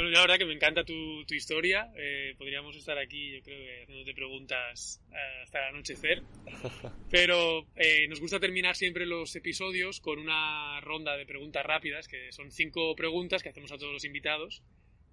[0.00, 1.92] Bueno, la verdad que me encanta tu, tu historia.
[1.94, 6.22] Eh, podríamos estar aquí, yo creo que haciéndote preguntas eh, hasta el anochecer.
[7.10, 12.32] Pero eh, nos gusta terminar siempre los episodios con una ronda de preguntas rápidas, que
[12.32, 14.62] son cinco preguntas que hacemos a todos los invitados.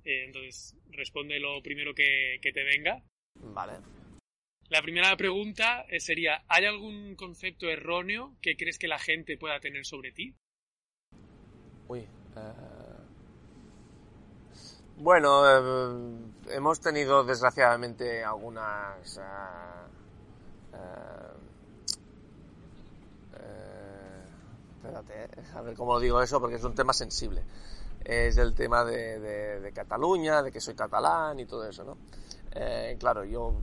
[0.05, 3.03] Eh, entonces, responde lo primero que, que te venga.
[3.41, 3.73] Vale.
[4.69, 9.59] La primera pregunta eh, sería, ¿hay algún concepto erróneo que crees que la gente pueda
[9.59, 10.33] tener sobre ti?
[11.89, 12.07] Uy.
[12.37, 12.76] Uh...
[14.99, 19.19] Bueno, eh, hemos tenido desgraciadamente algunas...
[20.73, 21.37] Uh,
[24.75, 27.43] espérate, a ver cómo digo eso porque es un tema sensible.
[28.03, 31.97] Es el tema de, Cataluña, de que soy catalán y todo eso, ¿no?
[32.53, 33.53] Eh, claro, yo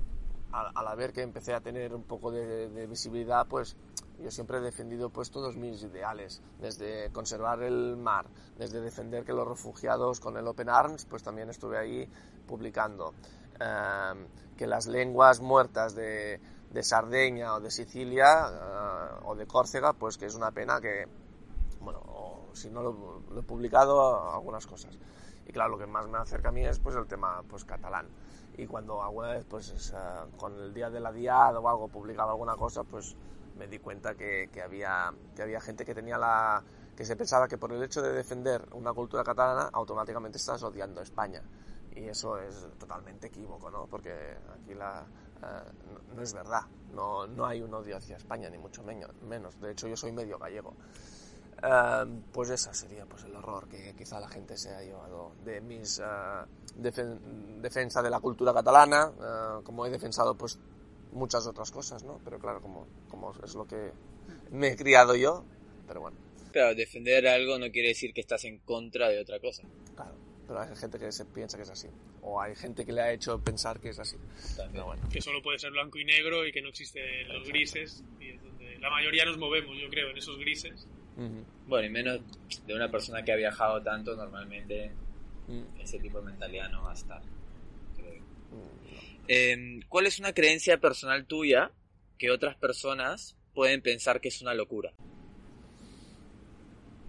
[0.53, 3.77] al, al, ver que empecé a tener un poco de, de visibilidad, pues
[4.19, 8.27] yo siempre he defendido pues todos mis ideales, desde conservar el mar,
[8.59, 12.09] desde defender que los refugiados con el Open Arms, pues también estuve ahí
[12.47, 13.15] publicando,
[13.61, 16.41] eh, que las lenguas muertas de,
[16.71, 21.07] de Sardeña o de Sicilia eh, o de Córcega, pues que es una pena que,
[21.81, 24.99] bueno, si no lo, lo, he publicado algunas cosas.
[25.47, 28.09] Y claro, lo que más me acerca a mí es pues el tema pues catalán.
[28.57, 31.89] Y cuando alguna vez pues es, uh, con el día de la diada o algo
[31.89, 33.17] publicaba alguna cosa, pues
[33.57, 36.63] me di cuenta que, que, había, que había gente que tenía la
[36.97, 41.01] que se pensaba que por el hecho de defender una cultura catalana automáticamente estás odiando
[41.01, 41.43] España.
[41.95, 44.13] Y eso es totalmente equívoco no porque
[44.53, 45.05] aquí la
[45.43, 46.63] uh, no, no, es verdad.
[46.93, 50.39] No, no hay un odio hacia España ni mucho menos, de hecho yo soy medio
[50.39, 50.75] gallego.
[51.63, 55.61] Uh, pues esa sería pues el horror que quizá la gente se ha llevado de
[55.61, 56.47] mis uh,
[56.77, 59.13] defen defensa de la cultura catalana.
[59.63, 60.59] Como he defensado pues
[61.15, 62.21] muchas otras cosas, ¿no?
[62.25, 63.93] Pero claro, como, como es lo que
[64.51, 65.45] me he criado yo,
[65.87, 66.17] pero bueno.
[66.53, 69.63] Claro, defender algo no quiere decir que estás en contra de otra cosa.
[69.95, 70.15] Claro,
[70.47, 71.89] pero hay gente que se piensa que es así.
[72.23, 74.17] O hay gente que le ha hecho pensar que es así.
[74.73, 75.03] Pero bueno.
[75.11, 78.05] Que solo puede ser blanco y negro y que no existen los grises.
[78.21, 80.87] Y es donde la mayoría nos movemos, yo creo, en esos grises.
[81.17, 81.45] Uh -huh.
[81.67, 82.21] Bueno, y menos
[82.67, 84.91] de una persona que ha viajado tanto, normalmente
[85.49, 85.81] mm.
[85.81, 87.23] ese tipo de mentalidad no va a estar.
[89.29, 91.73] Eh, ¿Cuál es una creencia personal tuya
[92.19, 94.93] que otras personas pueden pensar que es una locura?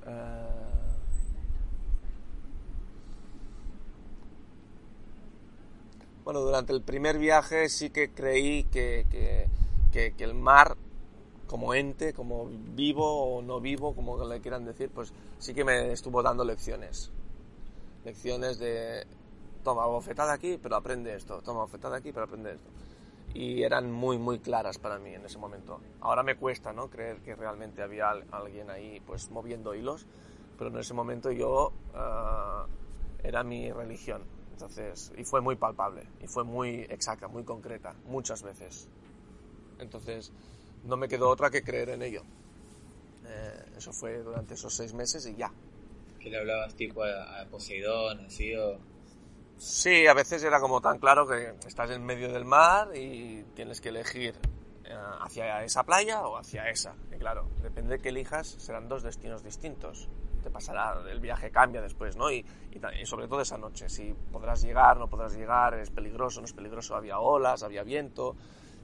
[0.06, 0.56] Uh...
[6.26, 10.76] Bueno, durante el primer viaje sí que creí que, que, que, el mar,
[11.46, 15.92] como ente, como vivo o no vivo, como le quieran decir, pues sí que me
[15.92, 17.12] estuvo dando lecciones.
[18.04, 19.06] Lecciones de
[19.66, 22.70] toma, bofetada aquí, pero aprende esto, toma, bofetada aquí, pero aprende esto.
[23.34, 25.82] Y eran muy, muy claras para mí en ese momento.
[26.00, 26.90] Ahora me cuesta, ¿no?
[26.90, 30.06] Creer que realmente había alguien ahí, pues, moviendo hilos,
[30.58, 32.66] pero en ese momento yo ah,
[33.24, 34.24] era mi religión.
[34.52, 38.88] Entonces, y fue muy palpable, y fue muy exacta, muy concreta, muchas veces.
[39.80, 40.32] Entonces,
[40.86, 42.22] no me quedó otra que creer en ello.
[43.26, 45.52] Eh, eso fue durante esos seis meses y ya.
[46.20, 48.95] ¿Qué le hablabas tipo a, Poseidón, así o...?
[49.58, 53.80] Sí, a veces era como tan claro que estás en medio del mar y tienes
[53.80, 54.36] que elegir
[54.84, 56.94] eh, hacia esa playa o hacia esa.
[57.12, 60.10] Y claro, depende de que elijas, serán dos destinos distintos.
[60.44, 62.32] Te pasará, el viaje cambia después, ¿no?
[62.32, 62.46] Y,
[63.06, 66.96] sobre todo esa noche, si podrás llegar, no podrás llegar, es peligroso, no es peligroso,
[66.96, 68.36] había olas, había viento,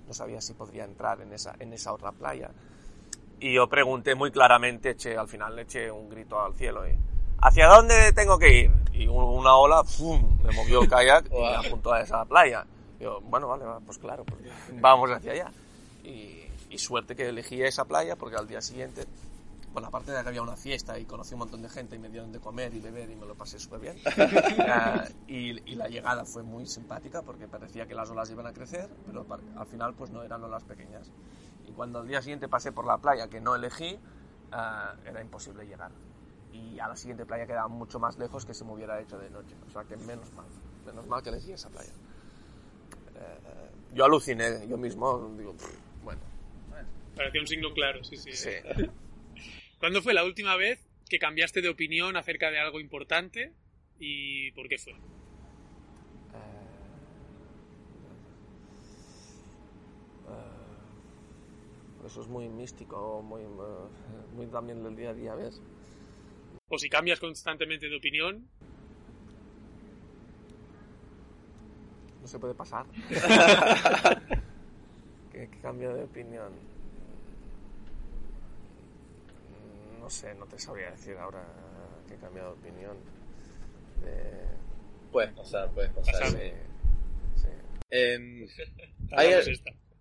[0.07, 2.49] no sabía si podría entrar en esa, en esa otra playa.
[3.39, 6.97] Y yo pregunté muy claramente, eché, al final le eché un grito al cielo y,
[7.41, 8.80] ¿hacia dónde tengo que ir?
[8.93, 12.65] Y una ola, ¡pum!, me movió el kayak y me apuntó a esa playa.
[12.99, 14.41] yo, bueno, vale, pues claro, pues
[14.79, 15.51] vamos hacia allá.
[16.03, 19.05] Y, y, suerte que elegí esa playa porque al día siguiente,
[19.71, 22.09] bueno, aparte de que había una fiesta y conocí un montón de gente y me
[22.09, 23.97] dieron de comer y beber y me lo pasé súper bien.
[24.17, 28.53] uh, y, y, la llegada fue muy simpática porque parecía que las olas iban a
[28.53, 29.25] crecer, pero
[29.55, 31.11] al final pues no eran olas pequeñas.
[31.67, 33.93] Y cuando al día siguiente pasé por la playa que no elegí,
[34.51, 35.91] uh, era imposible llegar
[36.54, 39.30] y a la siguiente playa quedaba mucho más lejos que se me hubiera hecho de
[39.30, 39.56] noche.
[39.68, 40.45] O sea que menos mal,
[40.86, 41.91] menos mal que elegí esa playa.
[43.16, 45.56] Eh, yo aluciné, yo mismo, digo,
[46.04, 46.22] bueno.
[47.16, 48.34] Parecía un signo claro, sí, sí.
[48.34, 48.49] sí.
[49.80, 53.54] ¿Cuándo fue la última vez que cambiaste de opinión acerca de algo importante
[53.99, 54.93] y por qué fue?
[54.93, 54.97] Eh,
[60.30, 63.41] eh, eso es muy místico, muy,
[64.36, 65.62] muy también del día a día, ¿ves?
[66.72, 68.47] O si cambias constantemente de opinión.
[72.22, 72.86] No se puede pasar.
[75.32, 76.53] ¿Qué, cambio de opinión?
[79.99, 81.43] No sé, no te sabría decir ahora
[82.07, 82.97] que he cambiado de opinión.
[85.11, 86.30] Puedes pasar, puedes pasar.
[86.30, 86.53] Sí,
[87.89, 88.47] em,
[89.11, 89.34] ¿hay,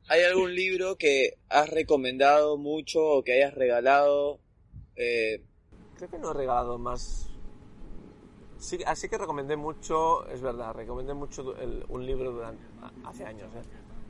[0.06, 4.40] ¿Hay algún libro que has recomendado mucho o que hayas regalado
[4.94, 5.42] eh,
[6.00, 7.28] creo que no he regalado más.
[8.58, 11.54] Sí, así que recomendé mucho, es verdad, recomendé mucho
[11.88, 12.42] un libro
[13.04, 13.62] hace años, ¿eh?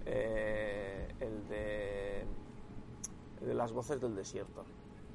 [0.07, 2.26] Eh, el, de,
[3.55, 4.64] Las voces del desierto,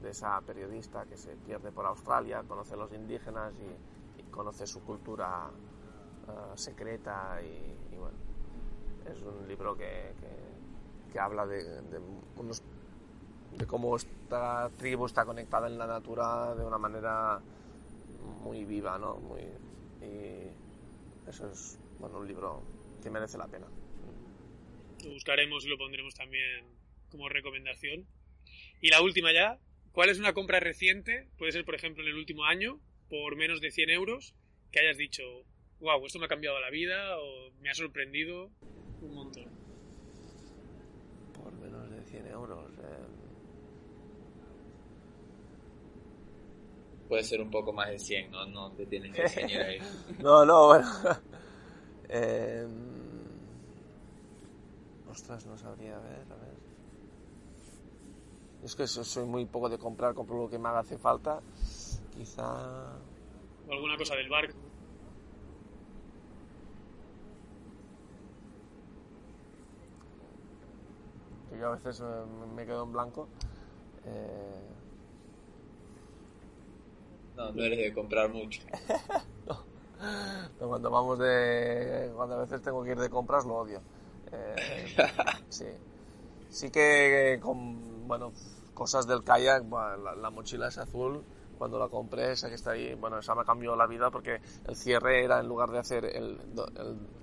[0.02, 3.96] de esa periodista que se pierde por Australia, conoce a los indígenas y,
[4.32, 5.50] conoce su cultura
[6.28, 8.18] uh, secreta y, bueno,
[9.06, 10.14] es un libro que,
[11.10, 12.02] que, habla de
[12.36, 12.62] unos
[13.58, 17.40] de cómo esta tribu está conectada en la natura de una manera
[18.44, 19.16] muy viva, ¿no?
[19.18, 19.42] Muy,
[20.02, 22.64] y eso es bueno, un libro
[23.02, 23.68] que merece la pena.
[25.04, 26.66] Lo buscaremos y lo pondremos también
[27.10, 28.06] como recomendación.
[28.82, 29.60] Y la última ya,
[29.92, 31.28] ¿cuál es una compra reciente?
[31.38, 32.80] Puede ser, por ejemplo, en el último año,
[33.10, 34.36] por menos de 100 euros,
[34.72, 35.24] que hayas dicho,
[35.80, 38.52] wow, esto me ha cambiado la vida o me ha sorprendido
[39.02, 39.46] un montón.
[41.42, 42.72] Por menos de 100 euros.
[42.80, 43.26] Eh
[47.16, 48.46] puede ser un poco más de 100, ¿no?
[48.48, 49.80] No te tienes que enseñar ahí.
[50.20, 50.88] no, no, bueno.
[52.08, 52.68] Eh...
[55.10, 56.54] Ostras, no sabría, a ver, a ver.
[58.64, 61.42] Es que soy muy poco de comprar, compro lo que me hace falta.
[62.16, 62.98] Quizá...
[63.68, 64.58] O alguna cosa del barco.
[71.58, 73.30] yo a veces eh, me quedo en blanco.
[74.06, 74.85] Eh,
[77.36, 78.62] no, no eres de comprar mucho.
[79.48, 80.68] no.
[80.68, 82.12] cuando vamos de.
[82.16, 83.82] Cuando a veces tengo que ir de compras lo odio.
[84.32, 84.96] Eh,
[85.50, 85.68] sí.
[86.50, 88.08] Sí que con.
[88.08, 88.32] Bueno,
[88.74, 89.64] cosas del kayak,
[90.22, 91.24] la, mochila es azul.
[91.58, 94.76] Cuando la compré, esa que está ahí, bueno, esa me cambió la vida porque el
[94.76, 96.38] cierre era en lugar de hacer el,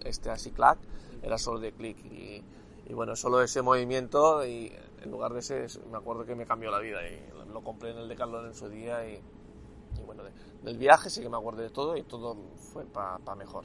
[0.05, 0.79] este así clac,
[1.23, 1.99] era solo de clic.
[2.07, 2.43] Y,
[2.87, 6.71] y bueno, solo ese movimiento y en lugar de ese, me acuerdo que me cambió
[6.71, 7.21] la vida y
[7.53, 9.21] lo compré en el Decathlon en su día y
[9.99, 10.23] y bueno,
[10.63, 13.65] del viaje sí que me acuerdo de todo y todo fue para mejor.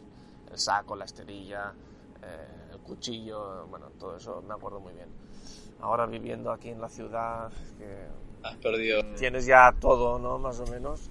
[0.51, 1.73] El saco, la esterilla,
[2.21, 5.09] eh, el cuchillo, bueno, todo eso me acuerdo muy bien.
[5.79, 8.07] Ahora viviendo aquí en la ciudad, que
[8.43, 9.01] Has perdido.
[9.17, 10.39] tienes ya todo, ¿no?
[10.39, 11.09] Más o menos.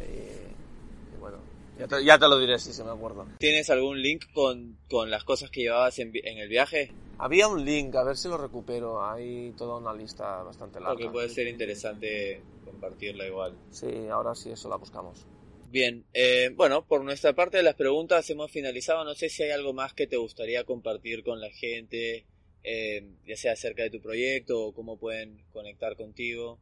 [0.00, 1.38] Y, bueno,
[1.78, 3.26] ya te, ya te, lo diré si se me acuerdo.
[3.38, 6.92] ¿Tienes algún link con, con las cosas que llevabas en, en, el viaje?
[7.18, 9.02] Había un link, a ver si lo recupero.
[9.04, 10.94] Hay toda una lista bastante larga.
[10.94, 12.42] Porque puede ser interesante
[12.72, 13.56] compartirla igual.
[13.70, 15.26] Sí, ahora sí, eso la buscamos.
[15.70, 19.04] Bien, eh, bueno, por nuestra parte de las preguntas hemos finalizado.
[19.04, 22.26] No sé si hay algo más que te gustaría compartir con la gente,
[22.62, 26.58] eh, ya sea acerca de tu proyecto o cómo pueden conectar contigo.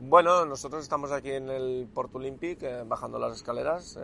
[0.00, 3.98] Bueno, nosotros estamos aquí en el Port Olympic, eh, bajando las escaleras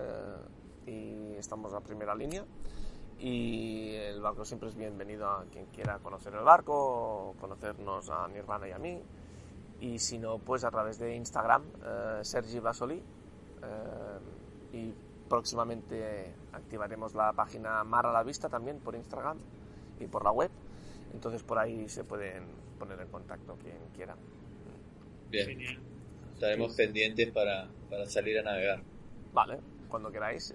[0.86, 2.44] y estamos a primera línea.
[3.18, 8.38] Y el barco siempre es bienvenido a quien quiera conocer el barco conocernos a mi
[8.38, 9.02] hermana y a mí.
[9.80, 11.62] Y si no, pues a través de Instagram,
[12.22, 13.02] Sergi Basoli,
[13.62, 14.94] eh, y
[15.28, 19.38] próximamente activaremos la página Mar a la Vista también por Instagram
[19.98, 20.50] y por la web.
[21.12, 22.44] Entonces por ahí se pueden
[22.78, 24.16] poner en contacto quien quiera.
[25.30, 25.58] Bien.
[26.34, 28.82] Estaremos pendientes para, para salir a navegar.
[29.32, 30.54] Vale, cuando queráis.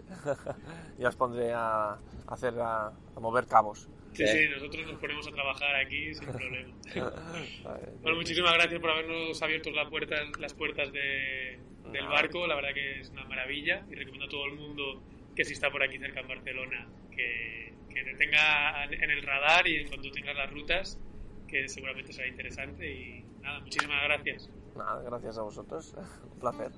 [0.97, 1.97] ya os pondré a,
[2.27, 3.87] hacer a, mover cabos.
[4.15, 6.73] Sí, sí, nosotros nos ponemos a trabajar aquí sin problema.
[8.01, 11.59] bueno, muchísimas gracias por habernos abierto las puertas, las puertas de,
[11.91, 15.03] del barco, la verdad que es una maravilla y recomiendo a todo el mundo
[15.35, 19.67] que si está por aquí cerca en Barcelona que, que te tenga en el radar
[19.67, 20.99] y en cuanto tengas las rutas,
[21.47, 24.49] que seguramente será interesante y nada, muchísimas gracias.
[24.75, 25.95] Nada, gracias a vosotros,
[26.31, 26.71] un placer.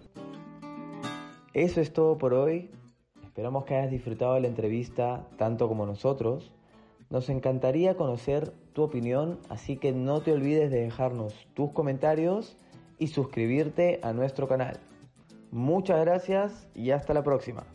[1.54, 2.70] Eso es todo por hoy.
[3.24, 6.52] Esperamos que hayas disfrutado de la entrevista tanto como nosotros.
[7.10, 12.58] Nos encantaría conocer tu opinión, así que no te olvides de dejarnos tus comentarios
[12.98, 14.80] y suscribirte a nuestro canal.
[15.52, 17.66] Muchas gracias y hasta la próxima.